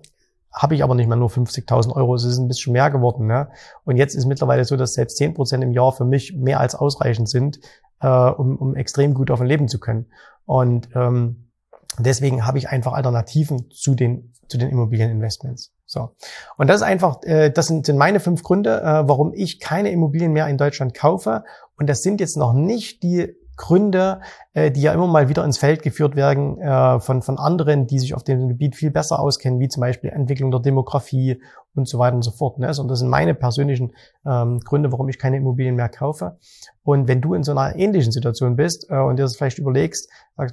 habe 0.52 0.74
ich 0.74 0.84
aber 0.84 0.94
nicht 0.94 1.08
mehr 1.08 1.16
nur 1.16 1.30
50.000 1.30 1.94
Euro, 1.94 2.14
es 2.14 2.24
ist 2.24 2.38
ein 2.38 2.48
bisschen 2.48 2.72
mehr 2.72 2.90
geworden. 2.90 3.26
Ne? 3.26 3.48
Und 3.84 3.96
jetzt 3.96 4.14
ist 4.14 4.26
mittlerweile 4.26 4.64
so, 4.64 4.76
dass 4.76 4.94
selbst 4.94 5.16
10 5.16 5.34
Prozent 5.34 5.64
im 5.64 5.72
Jahr 5.72 5.92
für 5.92 6.04
mich 6.04 6.34
mehr 6.36 6.60
als 6.60 6.74
ausreichend 6.74 7.28
sind, 7.28 7.60
äh, 8.00 8.08
um, 8.08 8.56
um 8.56 8.76
extrem 8.76 9.14
gut 9.14 9.30
davon 9.30 9.46
leben 9.46 9.68
zu 9.68 9.80
können. 9.80 10.06
Und 10.44 10.88
ähm, 10.94 11.50
deswegen 11.98 12.46
habe 12.46 12.58
ich 12.58 12.68
einfach 12.68 12.92
Alternativen 12.92 13.70
zu 13.70 13.94
den, 13.94 14.34
zu 14.48 14.58
den 14.58 14.68
Immobilieninvestments. 14.68 15.72
So. 15.86 16.10
Und 16.56 16.68
das 16.68 16.76
ist 16.76 16.82
einfach, 16.82 17.22
äh, 17.22 17.50
das 17.50 17.66
sind, 17.66 17.86
sind 17.86 17.96
meine 17.96 18.20
fünf 18.20 18.42
Gründe, 18.42 18.80
äh, 18.80 19.08
warum 19.08 19.32
ich 19.34 19.60
keine 19.60 19.90
Immobilien 19.90 20.32
mehr 20.32 20.48
in 20.48 20.58
Deutschland 20.58 20.94
kaufe. 20.94 21.44
Und 21.76 21.88
das 21.88 22.02
sind 22.02 22.20
jetzt 22.20 22.36
noch 22.36 22.52
nicht 22.52 23.02
die 23.02 23.34
Gründe, 23.56 24.20
äh, 24.54 24.70
die 24.70 24.82
ja 24.82 24.92
immer 24.92 25.06
mal 25.06 25.28
wieder 25.28 25.44
ins 25.44 25.58
Feld 25.58 25.82
geführt 25.82 26.16
werden 26.16 26.58
äh, 26.60 27.00
von, 27.00 27.22
von 27.22 27.38
anderen, 27.38 27.86
die 27.86 27.98
sich 27.98 28.14
auf 28.14 28.24
dem 28.24 28.48
Gebiet 28.48 28.76
viel 28.76 28.90
besser 28.90 29.20
auskennen, 29.20 29.60
wie 29.60 29.68
zum 29.68 29.82
Beispiel 29.82 30.10
Entwicklung 30.10 30.50
der 30.50 30.60
Demografie 30.60 31.40
und 31.74 31.88
so 31.88 31.98
weiter 31.98 32.16
und 32.16 32.22
so 32.22 32.30
fort. 32.30 32.58
Ne? 32.58 32.72
Und 32.78 32.88
das 32.88 32.98
sind 32.98 33.08
meine 33.08 33.34
persönlichen 33.34 33.92
ähm, 34.26 34.60
Gründe, 34.60 34.92
warum 34.92 35.08
ich 35.08 35.18
keine 35.18 35.38
Immobilien 35.38 35.74
mehr 35.74 35.88
kaufe. 35.88 36.38
Und 36.82 37.08
wenn 37.08 37.20
du 37.20 37.34
in 37.34 37.42
so 37.42 37.52
einer 37.52 37.76
ähnlichen 37.76 38.12
Situation 38.12 38.56
bist 38.56 38.86
äh, 38.90 38.96
und 38.96 39.16
dir 39.16 39.22
das 39.22 39.36
vielleicht 39.36 39.58
überlegst, 39.58 40.08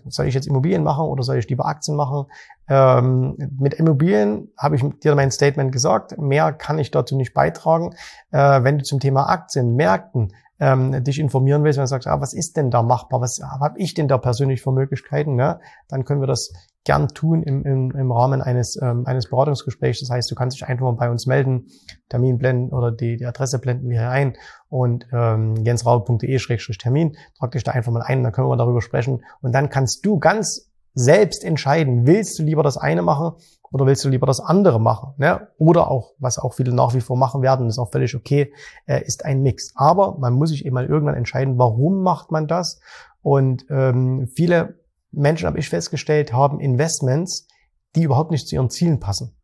soll 0.08 0.28
ich 0.28 0.34
jetzt 0.34 0.48
Immobilien 0.48 0.84
machen 0.84 1.06
oder 1.06 1.24
soll 1.24 1.38
ich 1.38 1.50
lieber 1.50 1.66
Aktien 1.66 1.98
machen? 1.98 2.26
Ähm, 2.70 3.36
mit 3.58 3.74
Immobilien 3.74 4.52
habe 4.58 4.76
ich 4.76 4.84
dir 5.00 5.16
mein 5.16 5.32
Statement 5.32 5.72
gesagt. 5.72 6.18
Mehr 6.18 6.54
kann 6.54 6.80
ich 6.80 6.92
dazu 6.92 7.16
nicht 7.16 7.34
beitragen. 7.34 7.92
Äh, 8.32 8.64
wenn 8.64 8.78
du 8.78 8.84
zum 8.84 9.00
Thema 9.00 9.30
Aktien, 9.30 9.76
Märkten, 9.76 10.34
ähm, 10.60 11.04
dich 11.04 11.20
informieren 11.20 11.64
willst, 11.64 11.78
wenn 11.78 11.84
du 11.84 11.88
sagst, 11.88 12.08
ah, 12.08 12.20
was 12.20 12.34
ist 12.34 12.58
denn 12.58 12.70
da 12.70 12.84
machbar, 12.84 13.22
was 13.22 13.40
habe 13.42 13.80
ich 13.80 13.94
denn 13.94 14.08
da 14.08 14.18
persönlich 14.18 14.62
für 14.62 14.72
Möglichkeiten, 14.72 15.36
ne? 15.36 15.60
dann 15.88 16.04
können 16.04 16.22
wir 16.22 16.28
das 16.28 16.52
gern 16.84 17.08
tun 17.08 17.44
im, 17.44 17.64
im, 17.64 17.92
im 17.92 18.12
Rahmen 18.12 18.42
eines, 18.42 18.78
ähm, 18.82 19.06
eines 19.06 19.30
Beratungsgesprächs. 19.30 20.00
Das 20.00 20.10
heißt, 20.10 20.30
du 20.30 20.36
kannst 20.36 20.58
dich 20.58 20.68
einfach 20.68 20.86
mal 20.86 20.94
bei 20.94 21.10
uns 21.10 21.26
melden, 21.28 21.68
Termin 22.10 22.38
blenden 22.38 22.74
oder 22.74 22.92
die, 22.92 23.18
die 23.18 23.26
Adresse 23.26 23.60
blenden 23.60 23.90
wir 23.90 24.00
hier 24.00 24.10
ein 24.10 24.38
und 24.70 25.08
ähm, 25.14 25.56
jensraub.de-termin, 25.56 27.18
trag 27.38 27.52
dich 27.52 27.64
da 27.64 27.72
einfach 27.72 27.92
mal 27.92 28.02
ein, 28.02 28.24
dann 28.24 28.32
können 28.32 28.50
wir 28.50 28.58
darüber 28.58 28.82
sprechen 28.82 29.24
und 29.42 29.54
dann 29.54 29.70
kannst 29.70 30.06
du 30.06 30.20
ganz 30.20 30.70
selbst 30.94 31.46
entscheiden, 31.46 32.06
willst 32.08 32.40
du 32.40 32.44
lieber 32.44 32.64
das 32.64 32.78
eine 32.78 33.02
machen 33.02 33.34
oder 33.72 33.86
willst 33.86 34.04
du 34.04 34.10
lieber 34.10 34.28
das 34.28 34.40
andere 34.40 34.80
machen? 34.80 35.14
Ne? 35.18 35.48
Oder 35.58 35.90
auch, 35.90 36.14
was 36.20 36.40
auch 36.40 36.54
viele 36.54 36.74
nach 36.74 36.94
wie 36.94 37.02
vor 37.02 37.18
machen 37.18 37.42
werden, 37.42 37.68
ist 37.68 37.80
auch 37.80 37.92
völlig 37.92 38.16
okay, 38.16 38.54
äh, 38.86 39.04
ist 39.04 39.26
ein 39.26 39.42
Mix. 39.42 39.74
Aber 39.76 40.18
man 40.18 40.34
muss 40.34 40.50
sich 40.50 40.66
eben 40.66 40.74
mal 40.74 40.86
irgendwann 40.86 41.16
entscheiden, 41.16 41.58
warum 41.58 42.02
macht 42.02 42.32
man 42.32 42.48
das? 42.48 42.80
Und 43.22 43.66
ähm, 43.70 44.28
viele 44.36 44.76
Menschen, 45.12 45.48
habe 45.48 45.60
ich 45.60 45.70
festgestellt, 45.70 46.34
haben 46.34 46.60
Investments, 46.60 47.48
die 47.96 48.04
überhaupt 48.04 48.32
nicht 48.32 48.48
zu 48.48 48.56
ihren 48.56 48.70
Zielen 48.70 49.00
passen. 49.00 49.36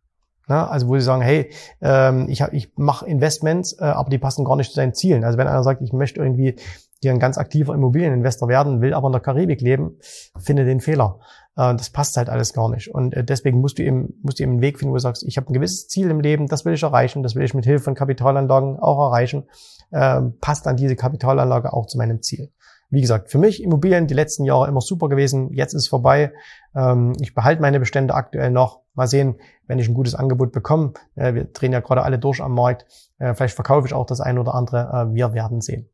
Ne? 0.48 0.70
Also 0.70 0.88
wo 0.88 0.96
sie 0.96 1.02
sagen, 1.02 1.22
hey, 1.22 1.52
ähm, 1.82 2.28
ich, 2.30 2.42
hab, 2.42 2.54
ich 2.54 2.72
mache 2.76 3.06
Investments, 3.08 3.74
äh, 3.74 3.86
aber 3.86 4.10
die 4.10 4.18
passen 4.18 4.46
gar 4.46 4.56
nicht 4.56 4.72
zu 4.72 4.78
deinen 4.78 4.94
Zielen. 4.94 5.24
Also 5.24 5.38
wenn 5.38 5.48
einer 5.48 5.64
sagt, 5.64 5.82
ich 5.82 5.94
möchte 5.94 6.20
irgendwie 6.20 6.56
hier 7.02 7.12
ein 7.12 7.20
ganz 7.20 7.38
aktiver 7.38 7.74
Immobilieninvestor 7.74 8.48
werden, 8.48 8.82
will 8.82 8.94
aber 8.94 9.08
in 9.08 9.14
der 9.14 9.22
Karibik 9.22 9.62
leben, 9.62 9.98
finde 10.38 10.66
den 10.66 10.82
Fehler. 10.82 11.20
Äh, 11.56 11.76
das 11.76 11.90
passt 11.90 12.18
halt 12.18 12.30
alles 12.30 12.54
gar 12.54 12.70
nicht. 12.70 12.94
Und 12.94 13.14
äh, 13.14 13.24
deswegen 13.24 13.60
musst 13.60 13.80
du 13.80 13.84
eben, 13.84 14.20
musst 14.22 14.40
du 14.40 14.44
eben 14.44 14.54
einen 14.54 14.62
Weg 14.62 14.80
finden, 14.80 14.92
wo 14.92 14.96
du 14.96 15.02
sagst, 15.02 15.24
ich 15.24 15.38
habe 15.38 15.50
ein 15.50 15.54
gewisses 15.54 15.88
Ziel 15.88 16.10
im 16.10 16.20
Leben, 16.20 16.48
das 16.48 16.66
will 16.66 16.74
ich 16.74 16.84
erreichen, 16.84 17.24
das 17.24 17.36
will 17.36 17.44
ich 17.44 17.54
mit 17.54 17.66
Hilfe 17.66 17.86
von 17.86 17.96
Kapitalanlagen 17.96 18.78
auch 18.80 19.00
erreichen. 19.08 19.46
Ähm, 19.92 20.38
passt 20.42 20.66
dann 20.66 20.78
diese 20.78 20.96
Kapitalanlage 20.96 21.74
auch 21.74 21.88
zu 21.88 21.98
meinem 21.98 22.22
Ziel. 22.22 22.52
Wie 22.90 23.02
gesagt, 23.02 23.32
für 23.32 23.40
mich 23.40 23.64
Immobilien 23.64 24.08
die 24.08 24.14
letzten 24.14 24.46
Jahre 24.46 24.68
immer 24.68 24.82
super 24.82 25.10
gewesen. 25.10 25.52
Jetzt 25.52 25.74
ist 25.74 25.84
es 25.84 25.88
vorbei. 25.88 26.34
Ähm, 26.76 27.14
ich 27.20 27.34
behalte 27.34 27.62
meine 27.62 27.80
Bestände 27.80 28.14
aktuell 28.14 28.52
noch. 28.52 28.82
Mal 28.94 29.08
sehen, 29.08 29.36
wenn 29.68 29.80
ich 29.80 29.90
ein 29.90 29.94
gutes 29.94 30.16
Angebot 30.16 30.52
bekomme. 30.52 30.94
Äh, 31.16 31.34
wir 31.34 31.46
drehen 31.46 31.74
ja 31.74 31.80
gerade 31.80 32.04
alle 32.04 32.20
durch 32.20 32.42
am 32.42 32.54
Markt. 32.54 32.86
Vielleicht 33.18 33.56
verkaufe 33.56 33.88
ich 33.88 33.94
auch 33.94 34.06
das 34.06 34.20
eine 34.20 34.42
oder 34.42 34.56
andere. 34.56 35.10
Wir 35.14 35.32
werden 35.34 35.62
sehen. 35.62 35.88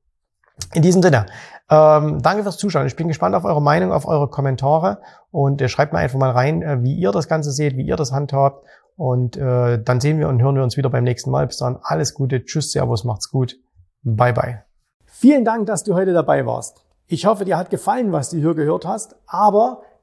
In 0.74 0.82
diesem 0.82 1.02
Sinne, 1.02 1.26
ähm, 1.69 2.21
danke 2.21 2.43
fürs 2.43 2.58
Zuschauen. 2.58 2.86
Ich 2.86 2.95
bin 2.95 3.08
gespannt 3.08 3.36
auf 3.36 3.45
eure 3.45 3.62
Meinung, 3.62 3.91
auf 3.91 4.08
eure 4.08 4.30
Kommentare 4.30 5.02
und 5.32 5.62
äh, 5.62 5.69
schreibt 5.69 5.93
mir 5.93 6.00
einfach 6.00 6.19
mal 6.19 6.32
rein, 6.32 6.62
äh, 6.62 6.84
wie 6.84 6.95
ihr 6.95 7.12
das 7.12 7.28
Ganze 7.28 7.52
seht, 7.52 7.78
wie 7.78 7.86
ihr 7.86 7.95
das 7.95 8.12
handhabt. 8.12 8.65
Und 8.97 9.38
äh, 9.38 9.82
dann 9.82 10.00
sehen 10.02 10.19
wir 10.19 10.28
und 10.28 10.41
hören 10.41 10.56
wir 10.56 10.63
uns 10.63 10.78
wieder 10.78 10.89
beim 10.89 11.04
nächsten 11.04 11.32
Mal. 11.32 11.47
Bis 11.47 11.58
dann, 11.58 11.80
alles 11.82 12.13
Gute, 12.13 12.43
tschüss, 12.43 12.71
Servus, 12.71 13.04
macht's 13.04 13.32
gut, 13.32 13.56
bye 14.04 14.34
bye. 14.34 14.63
Vielen 15.06 15.45
Dank, 15.45 15.65
dass 15.65 15.84
du 15.84 15.93
heute 15.93 16.13
dabei 16.13 16.45
warst. 16.45 16.84
Ich 17.08 17.26
hoffe, 17.26 17.45
dir 17.45 17.58
hat 17.58 17.69
gefallen, 17.69 18.12
was 18.12 18.30
du 18.30 18.38
hier 18.38 18.54
gehört 18.54 18.86
hast, 18.86 19.15
aber 19.26 19.82